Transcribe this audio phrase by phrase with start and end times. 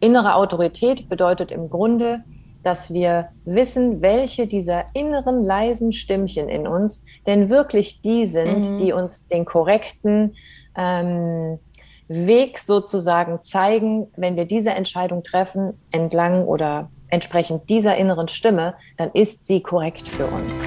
[0.00, 2.22] Innere Autorität bedeutet im Grunde,
[2.62, 8.78] dass wir wissen, welche dieser inneren leisen Stimmchen in uns denn wirklich die sind, mhm.
[8.78, 10.36] die uns den korrekten
[10.76, 11.58] ähm,
[12.06, 19.10] Weg sozusagen zeigen, wenn wir diese Entscheidung treffen, entlang oder entsprechend dieser inneren Stimme, dann
[19.14, 20.62] ist sie korrekt für uns.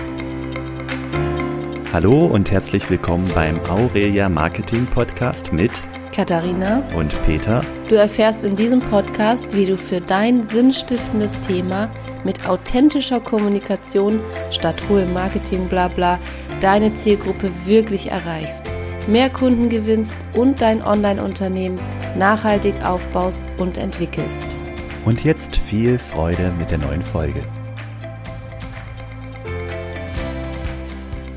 [1.93, 5.71] Hallo und herzlich willkommen beim Aurelia Marketing Podcast mit
[6.11, 7.61] Katharina und Peter.
[7.87, 11.89] Du erfährst in diesem Podcast, wie du für dein sinnstiftendes Thema
[12.23, 14.19] mit authentischer Kommunikation
[14.51, 16.19] statt hohem Marketing blabla
[16.59, 18.65] deine Zielgruppe wirklich erreichst,
[19.07, 21.79] mehr Kunden gewinnst und dein Online-Unternehmen
[22.17, 24.57] nachhaltig aufbaust und entwickelst.
[25.05, 27.43] Und jetzt viel Freude mit der neuen Folge.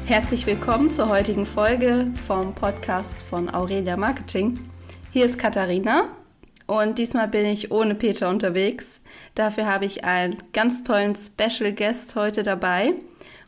[0.06, 4.60] Herzlich willkommen zur heutigen Folge vom Podcast von Aurelia Marketing.
[5.12, 6.10] Hier ist Katharina
[6.66, 9.00] und diesmal bin ich ohne Peter unterwegs.
[9.34, 12.92] Dafür habe ich einen ganz tollen Special Guest heute dabei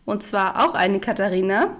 [0.07, 1.77] und zwar auch eine Katharina.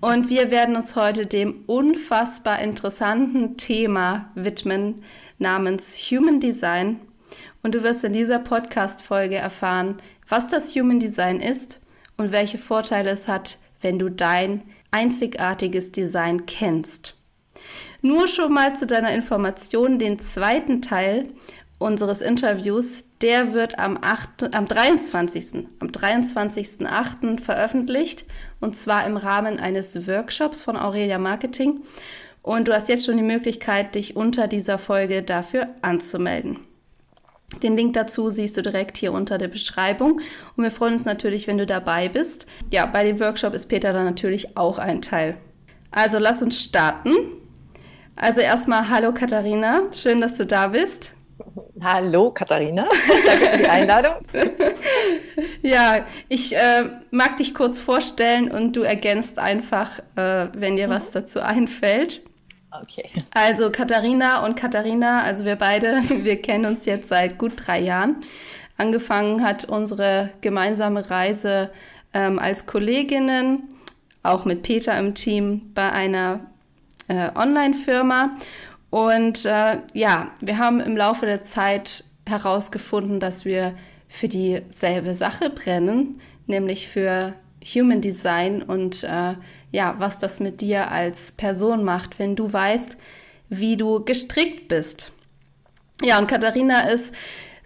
[0.00, 5.02] Und wir werden uns heute dem unfassbar interessanten Thema widmen
[5.40, 7.00] namens Human Design.
[7.64, 9.96] Und du wirst in dieser Podcast-Folge erfahren,
[10.28, 11.80] was das Human Design ist
[12.16, 17.14] und welche Vorteile es hat, wenn du dein einzigartiges Design kennst.
[18.02, 21.28] Nur schon mal zu deiner Information, den zweiten Teil
[21.78, 25.66] unseres Interviews, der wird am, 8, am 23.
[25.78, 27.40] am 23.08.
[27.40, 28.24] veröffentlicht
[28.58, 31.82] und zwar im Rahmen eines Workshops von Aurelia Marketing.
[32.42, 36.58] Und du hast jetzt schon die Möglichkeit, dich unter dieser Folge dafür anzumelden.
[37.62, 40.20] Den Link dazu siehst du direkt hier unter der Beschreibung.
[40.56, 42.46] Und wir freuen uns natürlich, wenn du dabei bist.
[42.70, 45.36] Ja, bei dem Workshop ist Peter dann natürlich auch ein Teil.
[45.90, 47.14] Also lass uns starten.
[48.16, 51.12] Also erstmal hallo Katharina, schön, dass du da bist.
[51.82, 52.88] Hallo Katharina,
[53.26, 54.14] danke für die Einladung.
[55.62, 60.92] ja, ich äh, mag dich kurz vorstellen und du ergänzt einfach, äh, wenn dir mhm.
[60.92, 62.22] was dazu einfällt.
[62.82, 63.10] Okay.
[63.32, 68.24] Also Katharina und Katharina, also wir beide, wir kennen uns jetzt seit gut drei Jahren.
[68.78, 71.70] Angefangen hat unsere gemeinsame Reise
[72.12, 73.62] ähm, als Kolleginnen,
[74.22, 76.40] auch mit Peter im Team bei einer
[77.08, 78.36] äh, Online-Firma.
[78.90, 83.74] Und äh, ja, wir haben im Laufe der Zeit herausgefunden, dass wir
[84.08, 87.34] für dieselbe Sache brennen, nämlich für
[87.74, 89.34] Human Design und äh,
[89.72, 92.96] ja, was das mit dir als Person macht, wenn du weißt,
[93.48, 95.12] wie du gestrickt bist.
[96.02, 97.14] Ja, und Katharina ist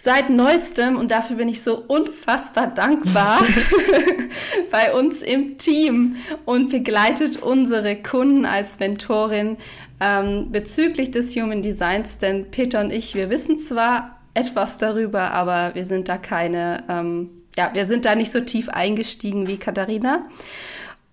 [0.00, 3.42] seit neuestem, und dafür bin ich so unfassbar dankbar,
[4.70, 9.56] bei uns im Team und begleitet unsere Kunden als Mentorin
[10.00, 12.18] ähm, bezüglich des Human Designs.
[12.18, 17.39] Denn Peter und ich, wir wissen zwar etwas darüber, aber wir sind da keine, ähm,
[17.56, 20.26] ja, wir sind da nicht so tief eingestiegen wie Katharina.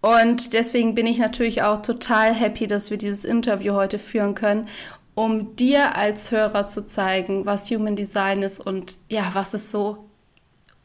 [0.02, 4.68] Und deswegen bin ich natürlich auch total happy, dass wir dieses Interview heute führen können,
[5.16, 10.06] um dir als Hörer zu zeigen, was Human Design ist und ja, was es so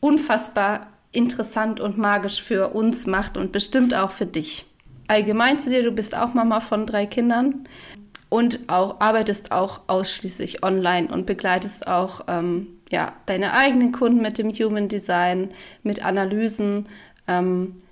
[0.00, 4.64] unfassbar interessant und magisch für uns macht und bestimmt auch für dich.
[5.06, 7.68] Allgemein zu dir, du bist auch Mama von drei Kindern
[8.30, 14.38] und auch arbeitest auch ausschließlich online und begleitest auch ähm, ja, deine eigenen Kunden mit
[14.38, 15.50] dem Human Design,
[15.82, 16.88] mit Analysen,
[17.26, 17.82] ähm,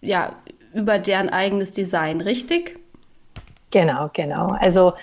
[0.00, 0.32] ja,
[0.74, 2.78] über deren eigenes Design, richtig?
[3.70, 4.56] Genau, genau.
[4.58, 4.94] Also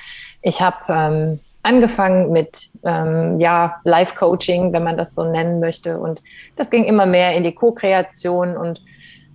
[0.42, 5.98] ich habe ähm, angefangen mit ähm, ja, Live-Coaching, wenn man das so nennen möchte.
[5.98, 6.22] Und
[6.56, 8.82] das ging immer mehr in die Co-Kreation und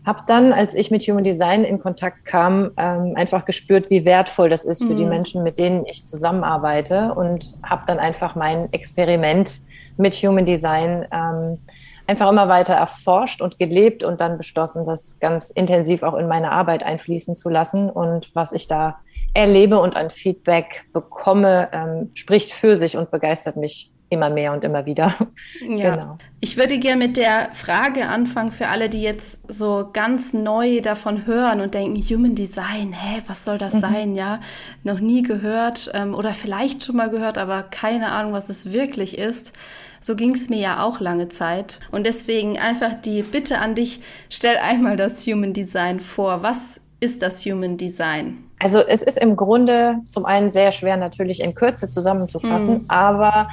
[0.08, 4.48] habe dann, als ich mit Human Design in Kontakt kam, ähm, einfach gespürt, wie wertvoll
[4.48, 4.96] das ist für mhm.
[4.96, 9.60] die Menschen, mit denen ich zusammenarbeite und habe dann einfach mein Experiment
[9.98, 11.58] mit Human Design ähm,
[12.06, 16.52] einfach immer weiter erforscht und gelebt und dann beschlossen, das ganz intensiv auch in meine
[16.52, 17.90] Arbeit einfließen zu lassen.
[17.90, 19.00] Und was ich da
[19.34, 24.64] erlebe und an Feedback bekomme, ähm, spricht für sich und begeistert mich immer mehr und
[24.64, 25.14] immer wieder.
[25.60, 25.88] Ja.
[25.98, 26.18] Genau.
[26.40, 31.26] Ich würde gerne mit der Frage anfangen für alle, die jetzt so ganz neu davon
[31.26, 33.80] hören und denken, Human Design, hä, was soll das mhm.
[33.80, 34.14] sein?
[34.14, 34.40] Ja,
[34.84, 39.18] noch nie gehört ähm, oder vielleicht schon mal gehört, aber keine Ahnung, was es wirklich
[39.18, 39.52] ist.
[40.00, 41.80] So ging es mir ja auch lange Zeit.
[41.90, 44.00] Und deswegen einfach die Bitte an dich,
[44.30, 46.42] stell einmal das Human Design vor.
[46.42, 48.44] Was ist das Human Design?
[48.60, 52.84] Also es ist im Grunde zum einen sehr schwer natürlich in Kürze zusammenzufassen, mhm.
[52.88, 53.48] aber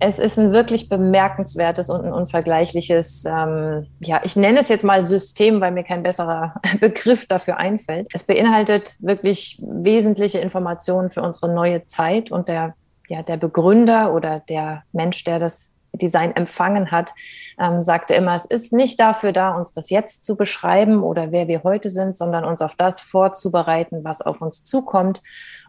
[0.00, 5.02] es ist ein wirklich bemerkenswertes und ein unvergleichliches, ähm, ja, ich nenne es jetzt mal
[5.02, 8.08] System, weil mir kein besserer Begriff dafür einfällt.
[8.12, 12.74] Es beinhaltet wirklich wesentliche Informationen für unsere neue Zeit und der
[13.08, 17.12] ja, der Begründer oder der Mensch, der das Design empfangen hat,
[17.58, 21.48] ähm, sagte immer, es ist nicht dafür da, uns das jetzt zu beschreiben oder wer
[21.48, 25.22] wir heute sind, sondern uns auf das vorzubereiten, was auf uns zukommt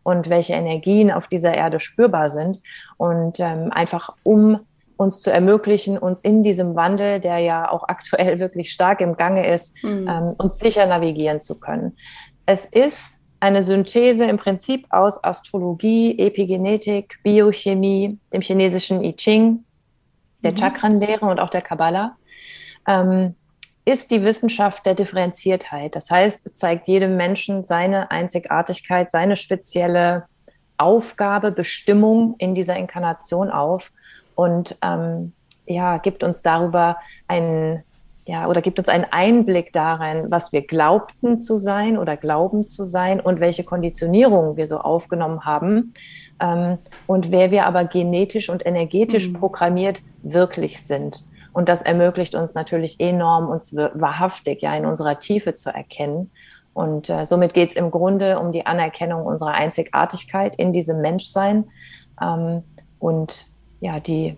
[0.03, 2.61] und welche Energien auf dieser Erde spürbar sind.
[2.97, 4.59] Und ähm, einfach um
[4.99, 9.47] uns zu ermöglichen, uns in diesem Wandel, der ja auch aktuell wirklich stark im Gange
[9.47, 10.07] ist, mhm.
[10.09, 11.97] ähm, uns sicher navigieren zu können.
[12.45, 19.63] Es ist eine Synthese im Prinzip aus Astrologie, Epigenetik, Biochemie, dem chinesischen I Ching,
[20.43, 20.57] der mhm.
[20.57, 22.15] Chakrenlehre und auch der Kabbalah,
[22.87, 23.35] ähm,
[23.85, 25.95] ist die Wissenschaft der Differenziertheit.
[25.95, 30.25] Das heißt, es zeigt jedem Menschen seine Einzigartigkeit, seine spezielle
[30.77, 33.91] Aufgabe, Bestimmung in dieser Inkarnation auf
[34.35, 35.33] und ähm,
[35.65, 36.97] ja, gibt uns darüber
[37.27, 37.83] einen,
[38.29, 42.83] ja, oder gibt uns einen Einblick darin, was wir glaubten zu sein oder glauben zu
[42.83, 45.95] sein und welche Konditionierungen wir so aufgenommen haben
[46.39, 46.77] ähm,
[47.07, 49.33] und wer wir aber genetisch und energetisch mhm.
[49.33, 51.23] programmiert wirklich sind.
[51.53, 56.29] Und das ermöglicht uns natürlich enorm, uns wahrhaftig ja in unserer Tiefe zu erkennen.
[56.75, 61.65] Und äh, somit geht es im Grunde um die Anerkennung unserer Einzigartigkeit in diesem Menschsein
[62.21, 62.61] ähm,
[62.99, 63.47] und
[63.79, 64.37] ja, die,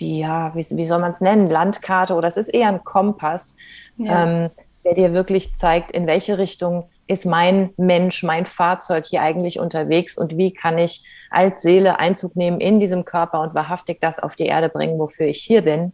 [0.00, 3.56] die ja, wie, wie soll man es nennen, Landkarte oder es ist eher ein Kompass,
[3.96, 4.24] ja.
[4.24, 4.50] ähm,
[4.84, 10.18] der dir wirklich zeigt, in welche Richtung ist mein Mensch, mein Fahrzeug hier eigentlich unterwegs
[10.18, 14.36] und wie kann ich als Seele Einzug nehmen in diesem Körper und wahrhaftig das auf
[14.36, 15.92] die Erde bringen, wofür ich hier bin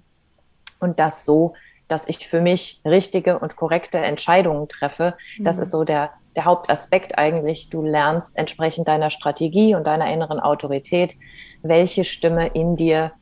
[0.80, 1.54] und das so,
[1.88, 5.14] dass ich für mich richtige und korrekte Entscheidungen treffe.
[5.38, 5.44] Mhm.
[5.44, 7.70] Das ist so der, der Hauptaspekt eigentlich.
[7.70, 11.16] Du lernst entsprechend deiner Strategie und deiner inneren Autorität,
[11.62, 13.12] welche Stimme in dir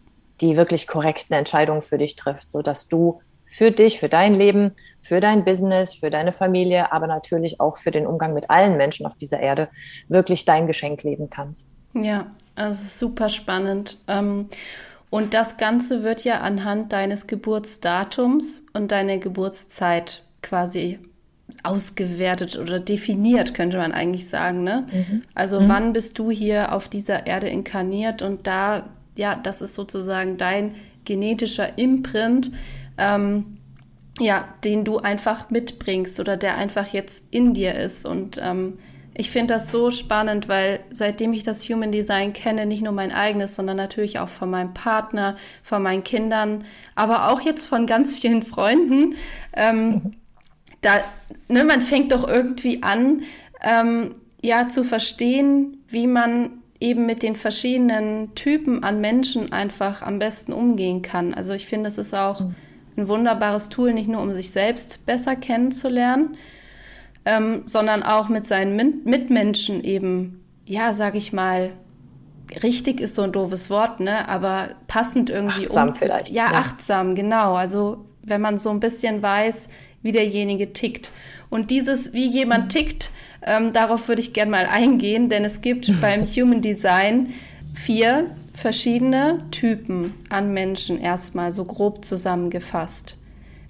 [0.43, 4.73] die wirklich korrekten Entscheidungen für dich trifft, so dass du für dich, für dein Leben,
[5.00, 9.06] für dein Business, für deine Familie, aber natürlich auch für den Umgang mit allen Menschen
[9.06, 9.69] auf dieser Erde
[10.09, 11.69] wirklich dein Geschenk leben kannst.
[11.94, 13.99] Ja, also super spannend.
[14.09, 14.49] Ähm,
[15.11, 20.99] und das Ganze wird ja anhand deines Geburtsdatums und deiner Geburtszeit quasi
[21.62, 24.65] ausgewertet oder definiert, könnte man eigentlich sagen.
[24.65, 24.87] Ne?
[24.91, 25.23] Mhm.
[25.35, 25.69] Also mhm.
[25.69, 30.75] wann bist du hier auf dieser Erde inkarniert und da, ja, das ist sozusagen dein
[31.05, 32.50] genetischer Imprint,
[32.99, 33.59] ähm,
[34.19, 38.05] ja, den du einfach mitbringst oder der einfach jetzt in dir ist.
[38.05, 38.79] Und ähm,
[39.14, 43.12] ich finde das so spannend, weil seitdem ich das Human Design kenne, nicht nur mein
[43.12, 48.19] eigenes, sondern natürlich auch von meinem Partner, von meinen Kindern, aber auch jetzt von ganz
[48.19, 49.17] vielen Freunden,
[49.55, 50.12] ähm,
[50.81, 51.00] da,
[51.49, 53.23] ne, man fängt doch irgendwie an,
[53.62, 60.19] ähm, ja, zu verstehen, wie man eben mit den verschiedenen Typen an Menschen einfach am
[60.19, 61.32] besten umgehen kann.
[61.32, 62.55] Also ich finde, es ist auch mhm
[62.96, 66.37] ein wunderbares Tool, nicht nur um sich selbst besser kennenzulernen,
[67.25, 71.70] ähm, sondern auch mit seinen Min Mitmenschen eben, ja, sag ich mal,
[72.62, 75.94] richtig ist so ein doofes Wort, ne, aber passend irgendwie achtsam um.
[75.94, 76.31] Vielleicht.
[76.31, 77.55] Ja, ja, achtsam, genau.
[77.55, 79.69] Also wenn man so ein bisschen weiß,
[80.02, 81.12] wie derjenige tickt.
[81.49, 83.11] Und dieses, wie jemand tickt,
[83.44, 87.35] ähm, darauf würde ich gerne mal eingehen, denn es gibt beim Human Design
[87.75, 93.17] vier verschiedene Typen an Menschen erstmal so grob zusammengefasst.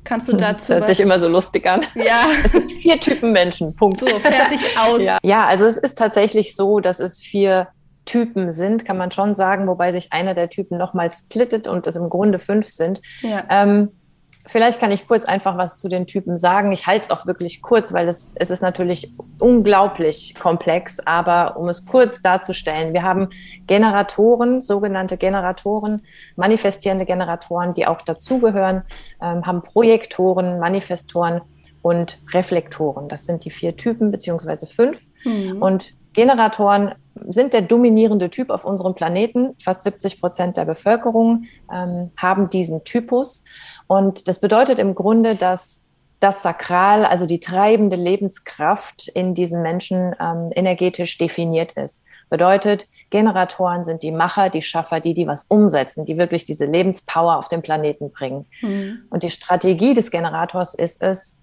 [0.04, 0.72] Kannst du dazu.
[0.72, 1.82] Das hört sich immer so lustig an.
[1.94, 2.24] Ja.
[2.44, 3.74] Es gibt vier Typen Menschen.
[3.74, 4.00] Punkt.
[4.00, 5.02] So, fertig aus.
[5.02, 5.18] Ja.
[5.22, 7.68] ja, also es ist tatsächlich so, dass es vier
[8.04, 11.94] Typen sind, kann man schon sagen, wobei sich einer der Typen nochmal splittet und es
[11.94, 13.00] im Grunde fünf sind.
[13.20, 13.44] Ja.
[13.48, 13.90] Ähm,
[14.44, 16.72] Vielleicht kann ich kurz einfach was zu den Typen sagen.
[16.72, 20.98] Ich halte es auch wirklich kurz, weil es, es ist natürlich unglaublich komplex.
[20.98, 23.28] Aber um es kurz darzustellen, wir haben
[23.68, 26.02] Generatoren, sogenannte Generatoren,
[26.34, 28.82] manifestierende Generatoren, die auch dazugehören,
[29.20, 31.42] ähm, haben Projektoren, Manifestoren
[31.80, 33.08] und Reflektoren.
[33.08, 35.06] Das sind die vier Typen beziehungsweise fünf.
[35.24, 35.62] Mhm.
[35.62, 36.94] Und Generatoren
[37.28, 39.54] sind der dominierende Typ auf unserem Planeten.
[39.62, 43.44] Fast 70 Prozent der Bevölkerung ähm, haben diesen Typus.
[43.92, 45.82] Und das bedeutet im Grunde, dass
[46.18, 52.06] das Sakral, also die treibende Lebenskraft in diesen Menschen ähm, energetisch definiert ist.
[52.30, 57.36] Bedeutet, Generatoren sind die Macher, die Schaffer, die, die was umsetzen, die wirklich diese Lebenspower
[57.36, 58.46] auf den Planeten bringen.
[58.62, 59.00] Mhm.
[59.10, 61.36] Und die Strategie des Generators ist es,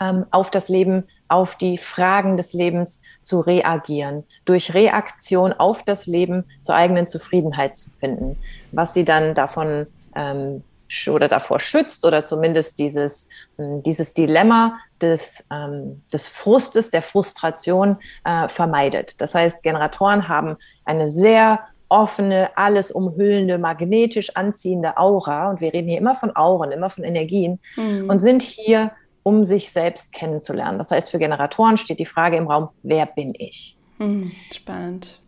[0.00, 6.06] ähm, auf das Leben, auf die Fragen des Lebens zu reagieren, durch Reaktion auf das
[6.06, 8.38] Leben zur eigenen Zufriedenheit zu finden,
[8.70, 10.62] was sie dann davon ähm,
[11.08, 17.96] oder davor schützt oder zumindest dieses, hm, dieses Dilemma des, ähm, des Frustes, der Frustration
[18.24, 19.20] äh, vermeidet.
[19.20, 25.50] Das heißt, Generatoren haben eine sehr offene, alles umhüllende, magnetisch anziehende Aura.
[25.50, 28.08] Und wir reden hier immer von Auren, immer von Energien mhm.
[28.10, 30.78] und sind hier, um sich selbst kennenzulernen.
[30.78, 33.76] Das heißt, für Generatoren steht die Frage im Raum, wer bin ich?
[33.98, 35.20] Mhm, spannend.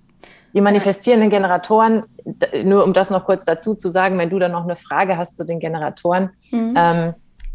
[0.54, 2.04] Die manifestierenden Generatoren,
[2.64, 5.36] nur um das noch kurz dazu zu sagen, wenn du da noch eine Frage hast
[5.36, 6.74] zu den Generatoren, mhm.
[6.76, 7.14] ähm,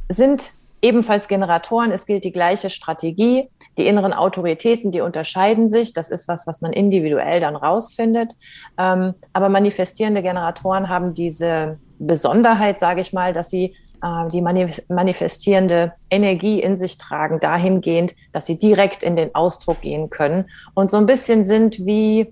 [0.09, 1.91] sind ebenfalls Generatoren.
[1.91, 3.49] Es gilt die gleiche Strategie.
[3.77, 5.93] Die inneren Autoritäten, die unterscheiden sich.
[5.93, 8.31] Das ist was, was man individuell dann rausfindet.
[8.77, 15.93] Ähm, aber manifestierende Generatoren haben diese Besonderheit, sage ich mal, dass sie äh, die manifestierende
[16.11, 20.97] Energie in sich tragen, dahingehend, dass sie direkt in den Ausdruck gehen können und so
[20.97, 22.31] ein bisschen sind wie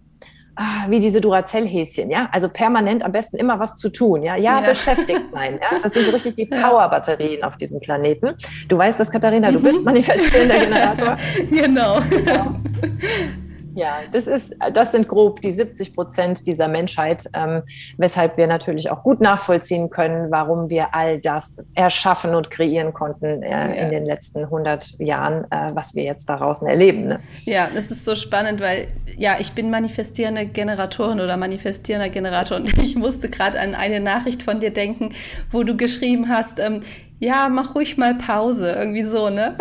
[0.90, 4.70] wie diese Duracell-Häschen, ja, also permanent am besten immer was zu tun, ja, ja, ja.
[4.70, 8.36] beschäftigt sein, ja, das sind so richtig die Power-Batterien auf diesem Planeten.
[8.68, 11.18] Du weißt das, Katharina, du bist manifestierender Generator.
[11.50, 12.00] genau.
[12.10, 12.56] genau.
[13.74, 17.62] Ja, das ist, das sind grob die 70 Prozent dieser Menschheit, ähm,
[17.98, 23.44] weshalb wir natürlich auch gut nachvollziehen können, warum wir all das erschaffen und kreieren konnten
[23.44, 23.66] äh, ja.
[23.66, 27.08] in den letzten 100 Jahren, äh, was wir jetzt da draußen erleben.
[27.08, 27.20] Ne?
[27.46, 28.88] Ja, das ist so spannend, weil
[29.18, 34.44] ja, ich bin manifestierende Generatorin oder manifestierender Generator und ich musste gerade an eine Nachricht
[34.44, 35.14] von dir denken,
[35.52, 36.82] wo du geschrieben hast, ähm,
[37.22, 39.56] ja, mach ruhig mal Pause, irgendwie so, ne?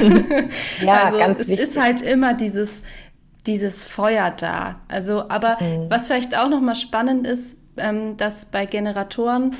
[0.82, 1.64] ja, also, ganz es wichtig.
[1.64, 2.82] Es ist halt immer dieses,
[3.46, 4.76] dieses Feuer da.
[4.88, 5.90] Also, aber mhm.
[5.90, 9.54] was vielleicht auch nochmal spannend ist, ähm, dass bei Generatoren,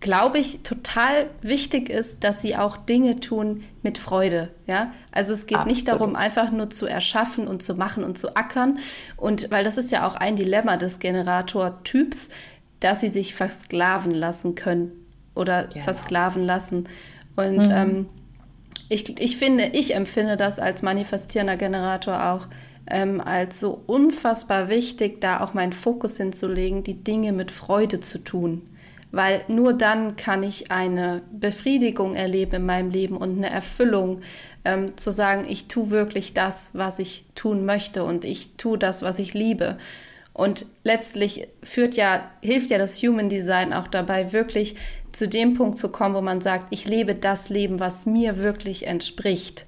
[0.00, 4.50] glaube ich, total wichtig ist, dass sie auch Dinge tun mit Freude.
[4.66, 5.76] Ja, also es geht Absolut.
[5.76, 8.78] nicht darum, einfach nur zu erschaffen und zu machen und zu ackern.
[9.16, 12.30] Und weil das ist ja auch ein Dilemma des Generatortyps,
[12.78, 14.92] dass sie sich versklaven lassen können
[15.34, 15.84] oder genau.
[15.84, 16.88] versklaven lassen.
[17.36, 17.72] Und mhm.
[17.72, 18.06] ähm,
[18.88, 22.48] ich, ich finde, ich empfinde das als manifestierender Generator auch
[22.90, 28.18] ähm, als so unfassbar wichtig, da auch meinen Fokus hinzulegen, die Dinge mit Freude zu
[28.18, 28.62] tun.
[29.12, 34.20] Weil nur dann kann ich eine Befriedigung erleben in meinem Leben und eine Erfüllung,
[34.64, 39.02] ähm, zu sagen, ich tue wirklich das, was ich tun möchte und ich tue das,
[39.02, 39.78] was ich liebe.
[40.32, 44.76] Und letztlich führt ja, hilft ja das Human Design auch dabei, wirklich
[45.12, 48.86] zu dem Punkt zu kommen, wo man sagt, ich lebe das Leben, was mir wirklich
[48.86, 49.66] entspricht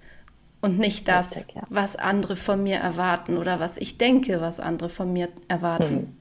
[0.62, 5.12] und nicht das, was andere von mir erwarten oder was ich denke, was andere von
[5.12, 6.16] mir erwarten.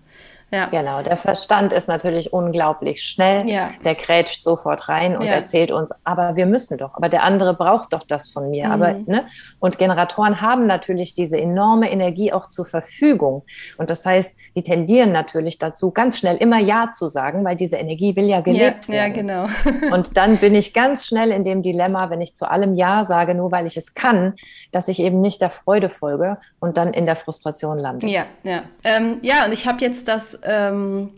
[0.53, 0.65] Ja.
[0.65, 3.49] Genau, der Verstand ist natürlich unglaublich schnell.
[3.49, 3.69] Ja.
[3.85, 5.31] Der krätscht sofort rein und ja.
[5.31, 8.65] erzählt uns, aber wir müssen doch, aber der andere braucht doch das von mir.
[8.65, 8.71] Mhm.
[8.71, 9.25] Aber, ne?
[9.59, 13.43] Und Generatoren haben natürlich diese enorme Energie auch zur Verfügung.
[13.77, 17.77] Und das heißt, die tendieren natürlich dazu, ganz schnell immer Ja zu sagen, weil diese
[17.77, 19.27] Energie will ja gelebt ja, werden.
[19.27, 19.47] Ja, genau.
[19.95, 23.35] und dann bin ich ganz schnell in dem Dilemma, wenn ich zu allem Ja sage,
[23.35, 24.33] nur weil ich es kann,
[24.73, 28.07] dass ich eben nicht der Freude folge und dann in der Frustration lande.
[28.07, 28.63] Ja, ja.
[28.83, 31.09] Ähm, ja, und ich habe jetzt das ähm,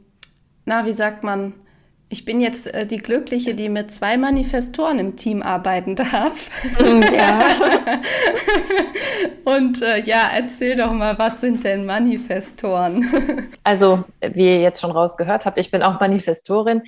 [0.65, 1.53] na, wie sagt man,
[2.13, 6.51] ich bin jetzt äh, die Glückliche, die mit zwei Manifestoren im Team arbeiten darf.
[6.79, 7.41] Ja.
[9.45, 13.49] Und äh, ja, erzähl doch mal, was sind denn Manifestoren?
[13.63, 16.83] also, wie ihr jetzt schon rausgehört habt, ich bin auch Manifestorin.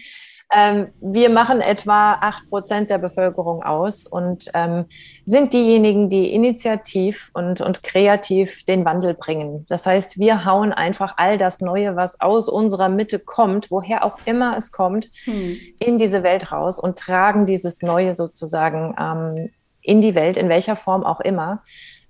[0.54, 4.86] Ähm, wir machen etwa acht Prozent der Bevölkerung aus und ähm,
[5.26, 9.66] sind diejenigen, die initiativ und, und kreativ den Wandel bringen.
[9.68, 14.18] Das heißt, wir hauen einfach all das Neue, was aus unserer Mitte kommt, woher auch
[14.26, 15.58] immer es kommt, hm.
[15.80, 19.50] in diese Welt raus und tragen dieses Neue sozusagen ähm,
[19.82, 21.62] in die Welt, in welcher Form auch immer.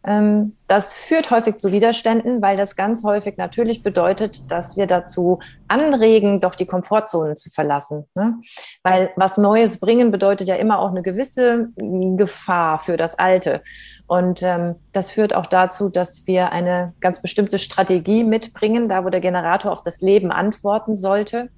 [0.08, 5.40] Ähm, das führt häufig zu Widerständen, weil das ganz häufig natürlich bedeutet, dass wir dazu
[5.68, 8.06] anregen, doch die Komfortzonen zu verlassen.
[8.14, 8.36] Ne?
[8.84, 13.62] Weil was Neues bringen bedeutet ja immer auch eine gewisse Gefahr für das Alte.
[14.06, 19.10] Und ähm, das führt auch dazu, dass wir eine ganz bestimmte Strategie mitbringen, da wo
[19.10, 21.50] der Generator auf das Leben antworten sollte.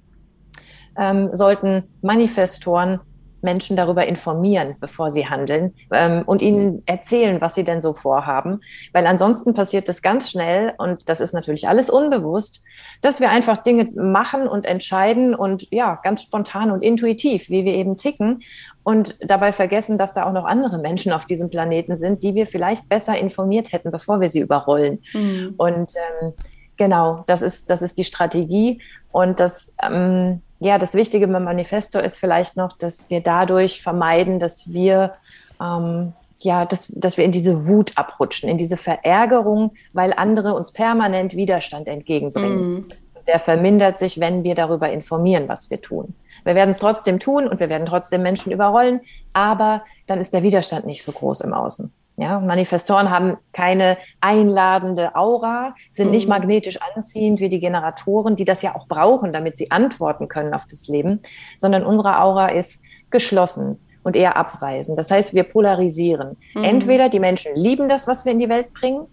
[0.96, 3.00] Ähm, sollten Manifestoren
[3.42, 8.60] Menschen darüber informieren, bevor sie handeln ähm, und ihnen erzählen, was sie denn so vorhaben.
[8.92, 12.64] Weil ansonsten passiert das ganz schnell und das ist natürlich alles unbewusst,
[13.00, 17.74] dass wir einfach Dinge machen und entscheiden und ja, ganz spontan und intuitiv, wie wir
[17.74, 18.40] eben ticken
[18.82, 22.46] und dabei vergessen, dass da auch noch andere Menschen auf diesem Planeten sind, die wir
[22.46, 25.00] vielleicht besser informiert hätten, bevor wir sie überrollen.
[25.12, 25.54] Mhm.
[25.56, 25.92] Und
[26.22, 26.32] ähm,
[26.76, 28.80] genau, das ist, das ist die Strategie
[29.12, 34.38] und das, ähm, ja, das Wichtige beim Manifesto ist vielleicht noch, dass wir dadurch vermeiden,
[34.38, 35.12] dass wir
[35.60, 40.72] ähm, ja, dass, dass wir in diese Wut abrutschen, in diese Verärgerung, weil andere uns
[40.72, 42.72] permanent Widerstand entgegenbringen.
[42.72, 42.88] Mm.
[43.26, 46.14] Der vermindert sich, wenn wir darüber informieren, was wir tun.
[46.44, 49.00] Wir werden es trotzdem tun und wir werden trotzdem Menschen überrollen,
[49.32, 51.92] aber dann ist der Widerstand nicht so groß im Außen.
[52.20, 56.12] Ja, Manifestoren haben keine einladende Aura, sind mhm.
[56.12, 60.52] nicht magnetisch anziehend wie die Generatoren, die das ja auch brauchen, damit sie antworten können
[60.52, 61.20] auf das Leben,
[61.58, 64.98] sondern unsere Aura ist geschlossen und eher abweisend.
[64.98, 66.36] Das heißt, wir polarisieren.
[66.54, 66.64] Mhm.
[66.64, 69.06] Entweder die Menschen lieben das, was wir in die Welt bringen,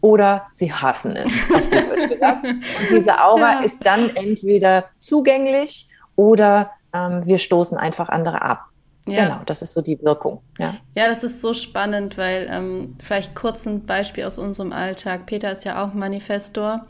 [0.00, 1.32] oder sie hassen es,
[2.08, 2.46] gesagt.
[2.46, 3.60] Und diese Aura ja.
[3.60, 8.66] ist dann entweder zugänglich oder ähm, wir stoßen einfach andere ab.
[9.08, 9.24] Ja.
[9.24, 10.40] Genau, das ist so die Wirkung.
[10.58, 15.26] Ja, ja das ist so spannend, weil ähm, vielleicht kurz ein Beispiel aus unserem Alltag.
[15.26, 16.86] Peter ist ja auch Manifestor.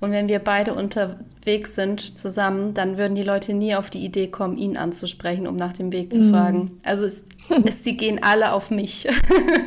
[0.00, 4.28] Und wenn wir beide unterwegs sind zusammen, dann würden die Leute nie auf die Idee
[4.28, 6.30] kommen, ihn anzusprechen, um nach dem Weg zu mhm.
[6.30, 6.80] fragen.
[6.84, 7.26] Also es,
[7.64, 9.08] es, sie gehen alle auf mich,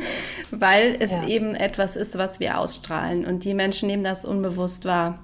[0.50, 1.28] weil es ja.
[1.28, 3.26] eben etwas ist, was wir ausstrahlen.
[3.26, 5.18] Und die Menschen nehmen das unbewusst wahr.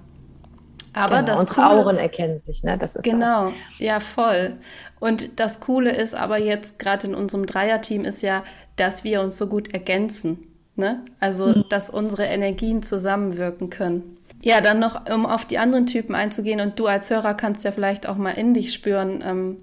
[0.93, 2.79] Aber genau, das unsere Coole, Auren erkennen sich, ne?
[2.79, 3.79] Das ist genau, das.
[3.79, 4.57] ja voll.
[5.01, 8.43] Und das Coole ist aber jetzt gerade in unserem Dreierteam ist ja,
[8.77, 10.49] dass wir uns so gut ergänzen.
[10.77, 11.05] Ne?
[11.19, 11.65] Also, mhm.
[11.71, 14.17] dass unsere Energien zusammenwirken können.
[14.41, 17.73] Ja, dann noch, um auf die anderen Typen einzugehen und du als Hörer kannst ja
[17.73, 19.57] vielleicht auch mal in dich spüren, ähm,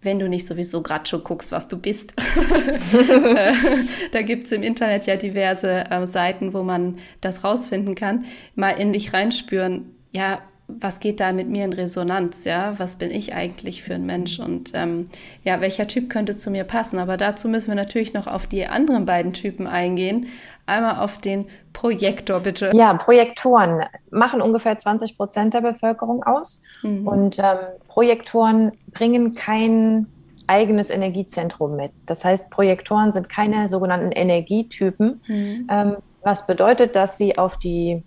[0.00, 2.14] wenn du nicht sowieso gerade schon guckst, was du bist.
[2.92, 3.52] Äh,
[4.12, 8.24] da gibt es im Internet ja diverse äh, Seiten, wo man das rausfinden kann.
[8.54, 10.40] Mal in dich reinspüren, ja,
[10.80, 14.38] was geht da mit mir in Resonanz, ja, was bin ich eigentlich für ein Mensch
[14.38, 15.08] und ähm,
[15.44, 16.98] ja, welcher Typ könnte zu mir passen.
[16.98, 20.26] Aber dazu müssen wir natürlich noch auf die anderen beiden Typen eingehen.
[20.66, 22.70] Einmal auf den Projektor, bitte.
[22.74, 27.06] Ja, Projektoren machen ungefähr 20 Prozent der Bevölkerung aus mhm.
[27.06, 30.06] und ähm, Projektoren bringen kein
[30.46, 31.92] eigenes Energiezentrum mit.
[32.06, 35.66] Das heißt, Projektoren sind keine sogenannten Energietypen, mhm.
[35.70, 38.02] ähm, was bedeutet, dass sie auf die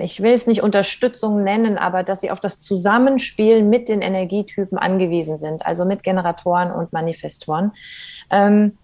[0.00, 4.76] ich will es nicht Unterstützung nennen, aber dass sie auf das Zusammenspiel mit den Energietypen
[4.76, 7.72] angewiesen sind, also mit Generatoren und Manifestoren.
[8.30, 8.76] Ähm,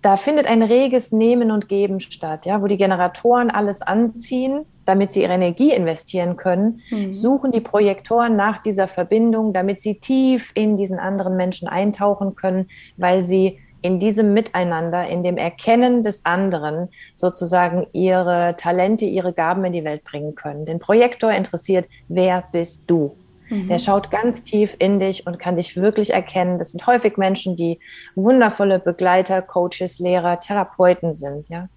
[0.00, 5.12] da findet ein reges Nehmen und Geben statt, ja, wo die Generatoren alles anziehen, damit
[5.12, 7.12] sie ihre Energie investieren können, mhm.
[7.12, 12.66] suchen die Projektoren nach dieser Verbindung, damit sie tief in diesen anderen Menschen eintauchen können,
[12.96, 19.64] weil sie in diesem Miteinander, in dem Erkennen des anderen sozusagen ihre Talente, ihre Gaben
[19.64, 20.64] in die Welt bringen können.
[20.64, 23.16] Den Projektor interessiert, wer bist du?
[23.50, 23.68] Mhm.
[23.68, 26.58] Der schaut ganz tief in dich und kann dich wirklich erkennen.
[26.58, 27.80] Das sind häufig Menschen, die
[28.14, 31.48] wundervolle Begleiter, Coaches, Lehrer, Therapeuten sind.
[31.48, 31.68] Ja.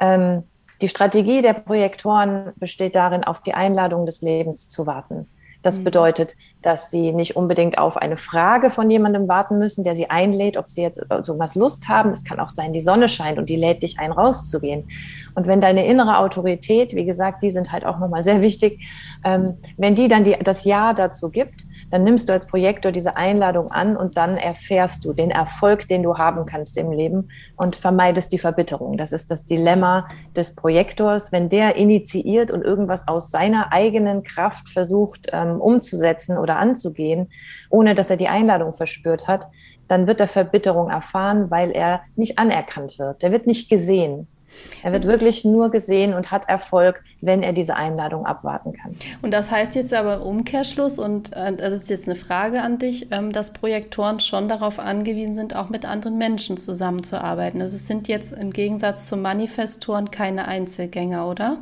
[0.00, 0.44] Ähm,
[0.80, 5.28] die Strategie der Projektoren besteht darin, auf die Einladung des Lebens zu warten.
[5.62, 5.84] Das mhm.
[5.84, 10.56] bedeutet, dass sie nicht unbedingt auf eine Frage von jemandem warten müssen, der sie einlädt,
[10.56, 12.10] ob sie jetzt so was Lust haben.
[12.10, 14.88] Es kann auch sein, die Sonne scheint und die lädt dich ein, rauszugehen.
[15.34, 18.86] Und wenn deine innere Autorität, wie gesagt, die sind halt auch nochmal sehr wichtig,
[19.24, 23.16] ähm, wenn die dann die, das Ja dazu gibt, dann nimmst du als Projektor diese
[23.18, 27.76] Einladung an und dann erfährst du den Erfolg, den du haben kannst im Leben und
[27.76, 28.96] vermeidest die Verbitterung.
[28.96, 31.32] Das ist das Dilemma des Projektors.
[31.32, 37.30] Wenn der initiiert und irgendwas aus seiner eigenen Kraft versucht ähm, umzusetzen oder anzugehen,
[37.68, 39.48] ohne dass er die Einladung verspürt hat,
[39.86, 43.20] dann wird er Verbitterung erfahren, weil er nicht anerkannt wird.
[43.20, 44.28] Der wird nicht gesehen.
[44.82, 48.96] Er wird wirklich nur gesehen und hat Erfolg, wenn er diese Einladung abwarten kann.
[49.22, 52.78] Und das heißt jetzt aber im Umkehrschluss, und äh, das ist jetzt eine Frage an
[52.78, 57.60] dich, ähm, dass Projektoren schon darauf angewiesen sind, auch mit anderen Menschen zusammenzuarbeiten.
[57.60, 61.58] Also es sind jetzt im Gegensatz zu Manifestoren keine Einzelgänger, oder?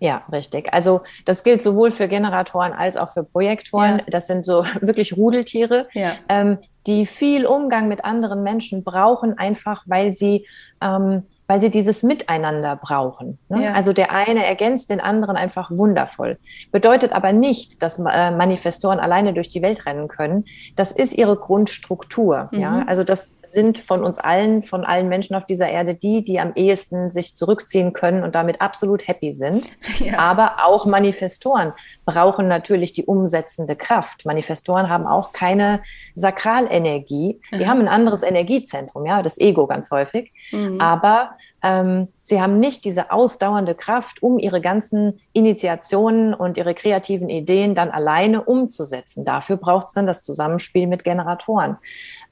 [0.00, 0.72] Ja, richtig.
[0.72, 3.98] Also das gilt sowohl für Generatoren als auch für Projektoren.
[3.98, 4.04] Ja.
[4.08, 6.12] Das sind so wirklich Rudeltiere, ja.
[6.28, 10.46] ähm, die viel Umgang mit anderen Menschen brauchen, einfach weil sie
[10.82, 13.38] ähm, weil sie dieses Miteinander brauchen.
[13.48, 13.64] Ne?
[13.64, 13.72] Ja.
[13.72, 16.38] Also der eine ergänzt den anderen einfach wundervoll.
[16.72, 20.44] Bedeutet aber nicht, dass äh, Manifestoren alleine durch die Welt rennen können.
[20.76, 22.48] Das ist ihre Grundstruktur.
[22.50, 22.60] Mhm.
[22.60, 22.84] Ja?
[22.86, 26.52] Also das sind von uns allen, von allen Menschen auf dieser Erde die, die am
[26.54, 29.70] ehesten sich zurückziehen können und damit absolut happy sind.
[30.04, 30.18] Ja.
[30.18, 31.72] Aber auch Manifestoren
[32.04, 34.26] brauchen natürlich die umsetzende Kraft.
[34.26, 35.80] Manifestoren haben auch keine
[36.14, 37.40] Sakralenergie.
[37.52, 37.66] Die mhm.
[37.66, 40.32] haben ein anderes Energiezentrum, ja, das Ego ganz häufig.
[40.50, 40.80] Mhm.
[40.80, 47.30] Aber ähm, sie haben nicht diese ausdauernde Kraft, um ihre ganzen Initiationen und ihre kreativen
[47.30, 49.24] Ideen dann alleine umzusetzen.
[49.24, 51.78] Dafür braucht es dann das Zusammenspiel mit Generatoren.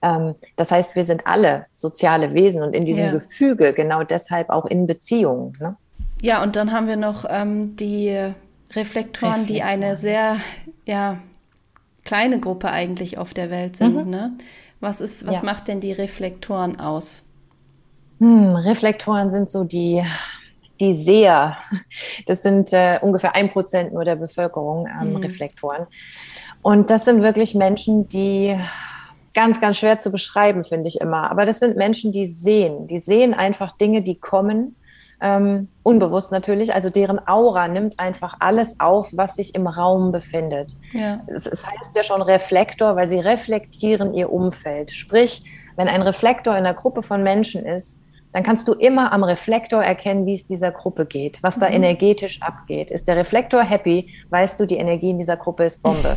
[0.03, 3.11] Ähm, das heißt, wir sind alle soziale Wesen und in diesem ja.
[3.13, 5.55] Gefüge genau deshalb auch in Beziehungen.
[5.59, 5.77] Ne?
[6.21, 8.35] Ja, und dann haben wir noch ähm, die Reflektoren,
[8.75, 10.37] Reflektoren, die eine sehr,
[10.85, 11.19] ja,
[12.05, 14.05] kleine Gruppe eigentlich auf der Welt sind.
[14.05, 14.11] Mhm.
[14.11, 14.33] Ne?
[14.81, 15.43] Was ist, was ja.
[15.43, 17.32] macht denn die Reflektoren aus?
[18.23, 20.01] Hm, Reflektoren sind so die,
[20.79, 21.59] die Seher.
[22.27, 25.17] Das sind äh, ungefähr ein Prozent nur der Bevölkerung ähm, mhm.
[25.17, 25.89] Reflektoren.
[26.63, 28.57] Und das sind wirklich Menschen, die
[29.35, 31.33] ganz, ganz schwer zu beschreiben, finde ich immer.
[31.33, 32.87] Aber das sind Menschen, die sehen.
[32.87, 34.77] Die sehen einfach Dinge, die kommen.
[35.21, 40.77] Ähm, unbewusst natürlich, also deren Aura nimmt einfach alles auf, was sich im Raum befindet.
[40.93, 41.21] Ja.
[41.27, 44.93] Es, es heißt ja schon Reflektor, weil sie reflektieren ihr Umfeld.
[44.93, 48.02] Sprich, wenn ein Reflektor in einer Gruppe von Menschen ist,
[48.33, 51.77] dann kannst du immer am Reflektor erkennen, wie es dieser Gruppe geht, was da mhm.
[51.77, 52.91] energetisch abgeht.
[52.91, 56.17] Ist der Reflektor happy, weißt du, die Energie in dieser Gruppe ist Bombe.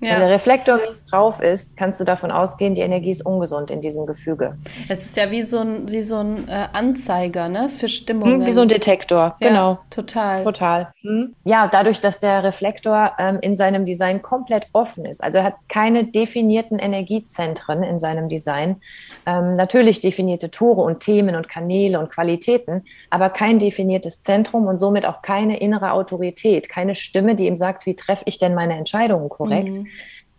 [0.00, 0.12] Ja.
[0.12, 3.80] Wenn der Reflektor mies drauf ist, kannst du davon ausgehen, die Energie ist ungesund in
[3.80, 4.58] diesem Gefüge.
[4.90, 7.70] Es ist ja wie so ein, wie so ein äh, Anzeiger ne?
[7.70, 8.40] für Stimmungen.
[8.40, 9.78] Hm, wie so ein Detektor, ja, genau.
[9.88, 10.44] Total.
[10.44, 10.88] Total.
[11.00, 11.34] Hm.
[11.44, 15.54] Ja, dadurch, dass der Reflektor ähm, in seinem Design komplett offen ist, also er hat
[15.68, 18.82] keine definierten Energiezentren in seinem Design,
[19.24, 24.78] ähm, natürlich definierte Tore und Themen und Kanäle und Qualitäten, aber kein definiertes Zentrum und
[24.78, 28.76] somit auch keine innere Autorität, keine Stimme, die ihm sagt, wie treffe ich denn meine
[28.76, 29.78] Entscheidungen korrekt.
[29.78, 29.86] Mhm.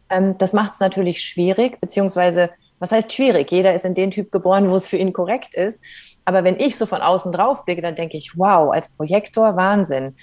[0.09, 3.51] Ähm, das macht es natürlich schwierig, beziehungsweise, was heißt schwierig?
[3.51, 5.83] Jeder ist in den Typ geboren, wo es für ihn korrekt ist.
[6.25, 10.15] Aber wenn ich so von außen drauf blicke, dann denke ich, wow, als Projektor Wahnsinn,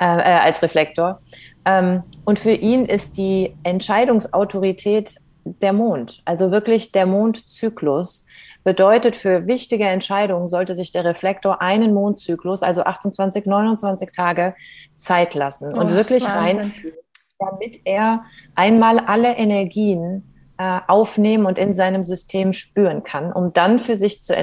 [0.00, 1.20] äh, äh, als Reflektor.
[1.64, 8.26] Ähm, und für ihn ist die Entscheidungsautorität der Mond, also wirklich der Mondzyklus.
[8.64, 14.54] Bedeutet, für wichtige Entscheidungen sollte sich der Reflektor einen Mondzyklus, also 28, 29 Tage
[14.96, 16.96] Zeit lassen und oh, wirklich reinfühlen
[17.40, 18.24] damit er
[18.54, 20.22] einmal alle Energien
[20.58, 24.34] äh, aufnehmen und in seinem System spüren kann, um dann für sich zu,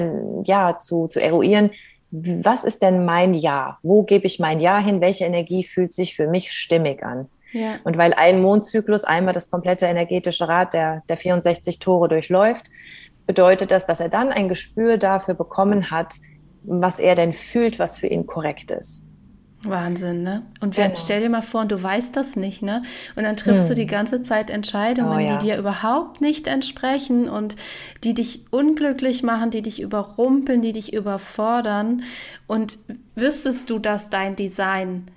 [0.44, 1.70] ja, zu, zu eruieren,
[2.10, 3.78] was ist denn mein Ja?
[3.82, 5.00] Wo gebe ich mein Ja hin?
[5.00, 7.28] Welche Energie fühlt sich für mich stimmig an?
[7.52, 7.76] Ja.
[7.84, 12.66] Und weil ein Mondzyklus einmal das komplette energetische Rad der, der 64 Tore durchläuft,
[13.26, 16.14] bedeutet das, dass er dann ein Gespür dafür bekommen hat,
[16.62, 19.07] was er denn fühlt, was für ihn korrekt ist.
[19.62, 20.42] Wahnsinn, ne?
[20.60, 20.94] Und genau.
[20.94, 22.82] stell dir mal vor, du weißt das nicht, ne?
[23.16, 23.74] Und dann triffst hm.
[23.74, 25.36] du die ganze Zeit Entscheidungen, oh, ja.
[25.36, 27.56] die dir überhaupt nicht entsprechen und
[28.04, 32.02] die dich unglücklich machen, die dich überrumpeln, die dich überfordern.
[32.46, 32.78] Und
[33.16, 35.10] wüsstest du, dass dein Design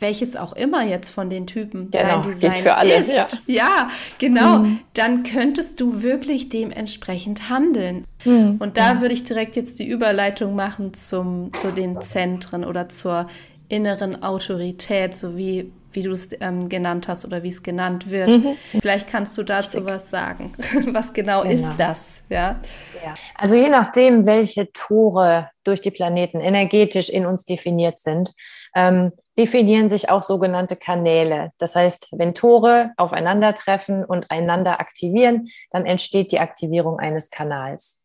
[0.00, 3.90] welches auch immer jetzt von den Typen genau, dein Design für alle, ist, ja, ja
[4.18, 4.78] genau, mhm.
[4.94, 8.04] dann könntest du wirklich dementsprechend handeln.
[8.24, 8.56] Mhm.
[8.58, 9.00] Und da mhm.
[9.00, 13.26] würde ich direkt jetzt die Überleitung machen zum, zu den Zentren oder zur
[13.68, 18.28] inneren Autorität, so wie, wie du es ähm, genannt hast oder wie es genannt wird.
[18.28, 18.56] Mhm.
[18.80, 19.94] Vielleicht kannst du dazu Richtig.
[19.94, 20.52] was sagen.
[20.92, 22.22] was genau, genau, ist das?
[22.28, 22.60] Ja?
[23.04, 23.14] ja.
[23.34, 28.32] Also je nachdem, welche Tore durch die Planeten energetisch in uns definiert sind,
[28.74, 31.52] ähm, definieren sich auch sogenannte Kanäle.
[31.58, 38.02] Das heißt, wenn Tore aufeinandertreffen und einander aktivieren, dann entsteht die Aktivierung eines Kanals.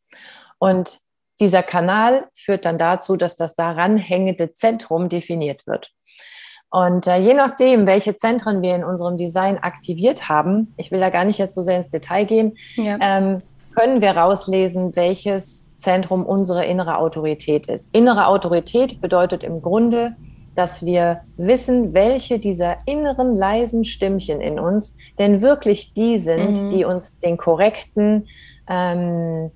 [0.60, 1.03] Und
[1.39, 5.91] dieser Kanal führt dann dazu, dass das daran hängende Zentrum definiert wird.
[6.69, 11.10] Und äh, je nachdem, welche Zentren wir in unserem Design aktiviert haben, ich will da
[11.12, 12.98] gar nicht jetzt so sehr ins Detail gehen, ja.
[13.00, 13.38] ähm,
[13.76, 17.96] können wir rauslesen, welches Zentrum unsere innere Autorität ist.
[17.96, 20.15] Innere Autorität bedeutet im Grunde,
[20.56, 26.69] dass wir wissen, welche dieser inneren leisen Stimmchen in uns denn wirklich die sind, mhm.
[26.69, 28.28] die uns den korrekten
[28.69, 29.52] ähm,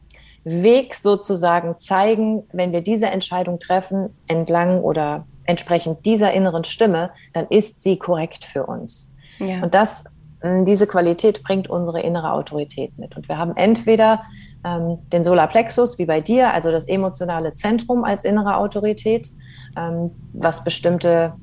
[0.48, 7.48] Weg sozusagen zeigen, wenn wir diese Entscheidung treffen, entlang oder entsprechend dieser inneren Stimme, dann
[7.50, 9.14] ist sie korrekt für uns.
[9.40, 9.62] Ja.
[9.62, 10.06] Und das,
[10.44, 13.16] diese Qualität bringt unsere innere Autorität mit.
[13.16, 14.24] Und wir haben entweder
[14.64, 19.30] ähm, den Solarplexus, wie bei dir, also das emotionale Zentrum als innere Autorität,
[19.76, 21.34] ähm, was bestimmte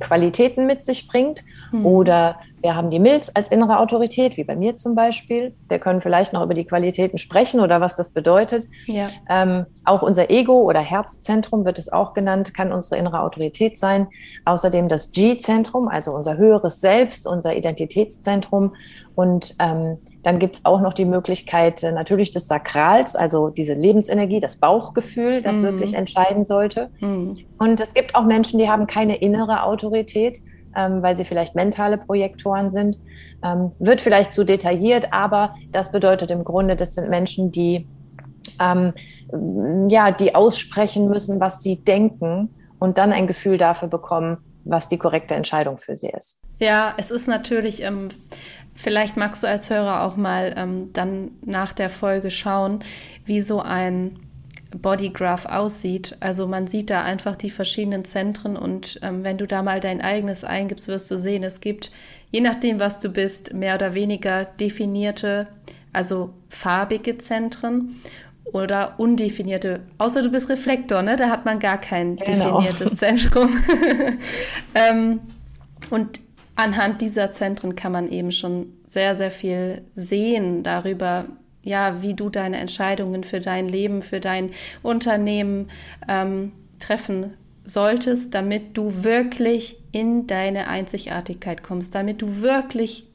[0.00, 1.42] Qualitäten mit sich bringt.
[1.70, 1.86] Mhm.
[1.86, 5.54] Oder wir haben die Milz als innere Autorität, wie bei mir zum Beispiel.
[5.68, 8.68] Wir können vielleicht noch über die Qualitäten sprechen oder was das bedeutet.
[8.86, 9.08] Ja.
[9.28, 14.06] Ähm, auch unser Ego oder Herzzentrum wird es auch genannt, kann unsere innere Autorität sein.
[14.44, 18.74] Außerdem das G-Zentrum, also unser höheres Selbst, unser Identitätszentrum.
[19.14, 23.74] Und ähm, dann gibt es auch noch die Möglichkeit äh, natürlich des Sakrals, also diese
[23.74, 25.64] Lebensenergie, das Bauchgefühl, das mhm.
[25.64, 26.90] wirklich entscheiden sollte.
[27.00, 27.34] Mhm.
[27.58, 30.40] Und es gibt auch Menschen, die haben keine innere Autorität,
[30.76, 32.98] ähm, weil sie vielleicht mentale Projektoren sind.
[33.44, 37.86] Ähm, wird vielleicht zu detailliert, aber das bedeutet im Grunde, das sind Menschen, die
[38.60, 38.92] ähm,
[39.88, 44.98] ja, die aussprechen müssen, was sie denken und dann ein Gefühl dafür bekommen, was die
[44.98, 46.40] korrekte Entscheidung für sie ist.
[46.58, 48.08] Ja, es ist natürlich ähm,
[48.74, 52.80] Vielleicht magst du als Hörer auch mal ähm, dann nach der Folge schauen,
[53.24, 54.18] wie so ein
[54.80, 56.16] Bodygraph aussieht.
[56.20, 60.00] Also man sieht da einfach die verschiedenen Zentren und ähm, wenn du da mal dein
[60.00, 61.90] eigenes eingibst, wirst du sehen, es gibt,
[62.30, 65.48] je nachdem, was du bist, mehr oder weniger definierte,
[65.92, 68.00] also farbige Zentren
[68.44, 71.16] oder undefinierte, außer du bist Reflektor, ne?
[71.16, 72.58] Da hat man gar kein genau.
[72.58, 73.50] definiertes Zentrum.
[74.74, 75.20] ähm,
[75.90, 76.20] und
[76.56, 81.26] anhand dieser Zentren kann man eben schon sehr, sehr viel sehen darüber,
[81.62, 84.50] ja, wie du deine Entscheidungen für dein Leben, für dein
[84.82, 85.70] Unternehmen
[86.08, 93.06] ähm, treffen solltest, damit du wirklich in deine Einzigartigkeit kommst, damit du wirklich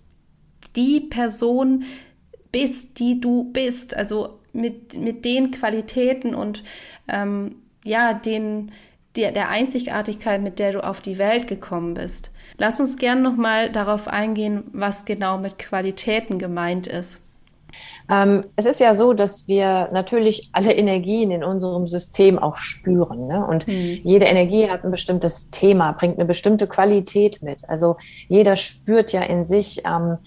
[0.75, 1.83] die Person
[2.51, 6.63] bist, die du bist, also mit, mit den Qualitäten und
[7.07, 8.71] ähm, ja, den,
[9.15, 12.31] der, der Einzigartigkeit, mit der du auf die Welt gekommen bist.
[12.57, 17.21] Lass uns gern nochmal darauf eingehen, was genau mit Qualitäten gemeint ist.
[18.10, 23.28] Ähm, es ist ja so, dass wir natürlich alle Energien in unserem System auch spüren.
[23.28, 23.46] Ne?
[23.46, 24.00] Und mhm.
[24.04, 27.68] jede Energie hat ein bestimmtes Thema, bringt eine bestimmte Qualität mit.
[27.70, 27.98] Also
[28.30, 30.18] jeder spürt ja in sich, ähm,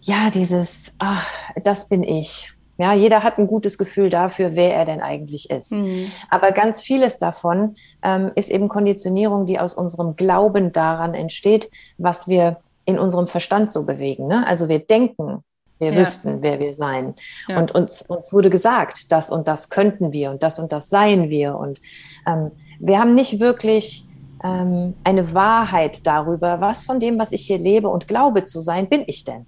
[0.00, 1.26] ja, dieses, ach,
[1.62, 2.52] das bin ich.
[2.80, 5.72] Ja, jeder hat ein gutes Gefühl dafür, wer er denn eigentlich ist.
[5.72, 6.12] Mhm.
[6.30, 12.28] Aber ganz vieles davon ähm, ist eben Konditionierung, die aus unserem Glauben daran entsteht, was
[12.28, 14.28] wir in unserem Verstand so bewegen.
[14.28, 14.46] Ne?
[14.46, 15.42] Also wir denken,
[15.78, 16.00] wir ja.
[16.00, 17.14] wüssten, wer wir seien.
[17.48, 17.58] Ja.
[17.58, 21.30] Und uns, uns wurde gesagt, das und das könnten wir und das und das seien
[21.30, 21.56] wir.
[21.56, 21.80] Und
[22.26, 24.06] ähm, wir haben nicht wirklich
[24.44, 28.88] ähm, eine Wahrheit darüber, was von dem, was ich hier lebe und glaube zu sein,
[28.88, 29.46] bin ich denn.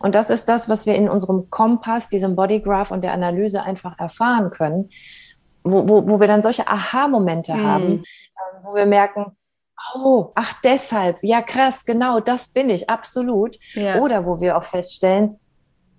[0.00, 3.98] Und das ist das, was wir in unserem Kompass, diesem Bodygraph und der Analyse einfach
[3.98, 4.88] erfahren können,
[5.64, 7.66] wo, wo, wo wir dann solche Aha-Momente mhm.
[7.66, 9.36] haben, äh, wo wir merken,
[9.94, 13.56] oh, ach deshalb, ja krass, genau, das bin ich, absolut.
[13.74, 14.00] Ja.
[14.00, 15.38] Oder wo wir auch feststellen,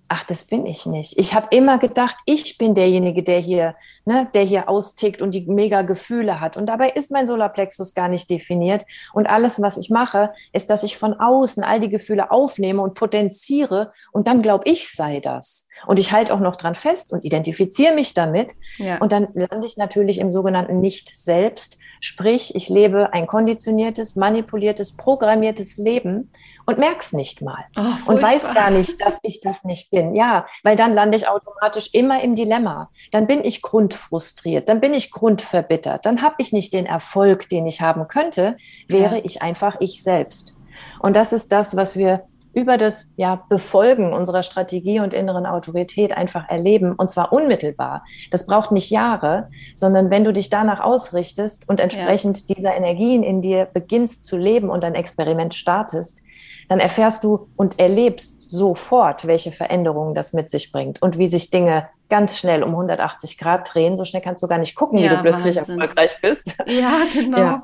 [0.10, 1.17] ach, das bin ich nicht.
[1.17, 5.46] Ich habe immer gedacht, ich bin derjenige, der hier, ne, der hier austickt und die
[5.46, 6.58] mega Gefühle hat.
[6.58, 8.86] Und dabei ist mein Solarplexus gar nicht definiert.
[9.13, 12.93] Und alles, was ich mache, ist, dass ich von außen all die Gefühle aufnehme und
[12.93, 13.91] potenziere.
[14.12, 15.66] Und dann glaube ich, sei das.
[15.85, 18.53] Und ich halte auch noch dran fest und identifiziere mich damit.
[18.77, 18.97] Ja.
[18.97, 21.77] Und dann lande ich natürlich im sogenannten Nicht-Selbst.
[21.99, 26.31] Sprich, ich lebe ein konditioniertes, manipuliertes, programmiertes Leben
[26.65, 27.65] und merk's nicht mal.
[27.75, 30.15] Oh, und weiß gar nicht, dass ich das nicht bin.
[30.15, 32.89] Ja, weil dann lande ich automatisch immer im Dilemma.
[33.11, 37.65] Dann bin ich grundfrustriert, dann bin ich grundverbittert, dann habe ich nicht den Erfolg, den
[37.65, 38.55] ich haben könnte,
[38.87, 39.21] wäre ja.
[39.23, 40.55] ich einfach ich selbst.
[40.99, 42.25] Und das ist das, was wir
[42.58, 48.04] über das ja, Befolgen unserer Strategie und inneren Autorität einfach erleben, und zwar unmittelbar.
[48.32, 52.56] Das braucht nicht Jahre, sondern wenn du dich danach ausrichtest und entsprechend ja.
[52.56, 56.24] dieser Energien in dir beginnst zu leben und ein Experiment startest,
[56.67, 61.52] dann erfährst du und erlebst sofort, welche Veränderungen das mit sich bringt und wie sich
[61.52, 63.98] Dinge ganz schnell um 180 Grad drehen.
[63.98, 65.80] So schnell kannst du gar nicht gucken, ja, wie du plötzlich Wahnsinn.
[65.80, 66.56] erfolgreich bist.
[66.67, 67.38] Ja, genau.
[67.38, 67.63] Ja,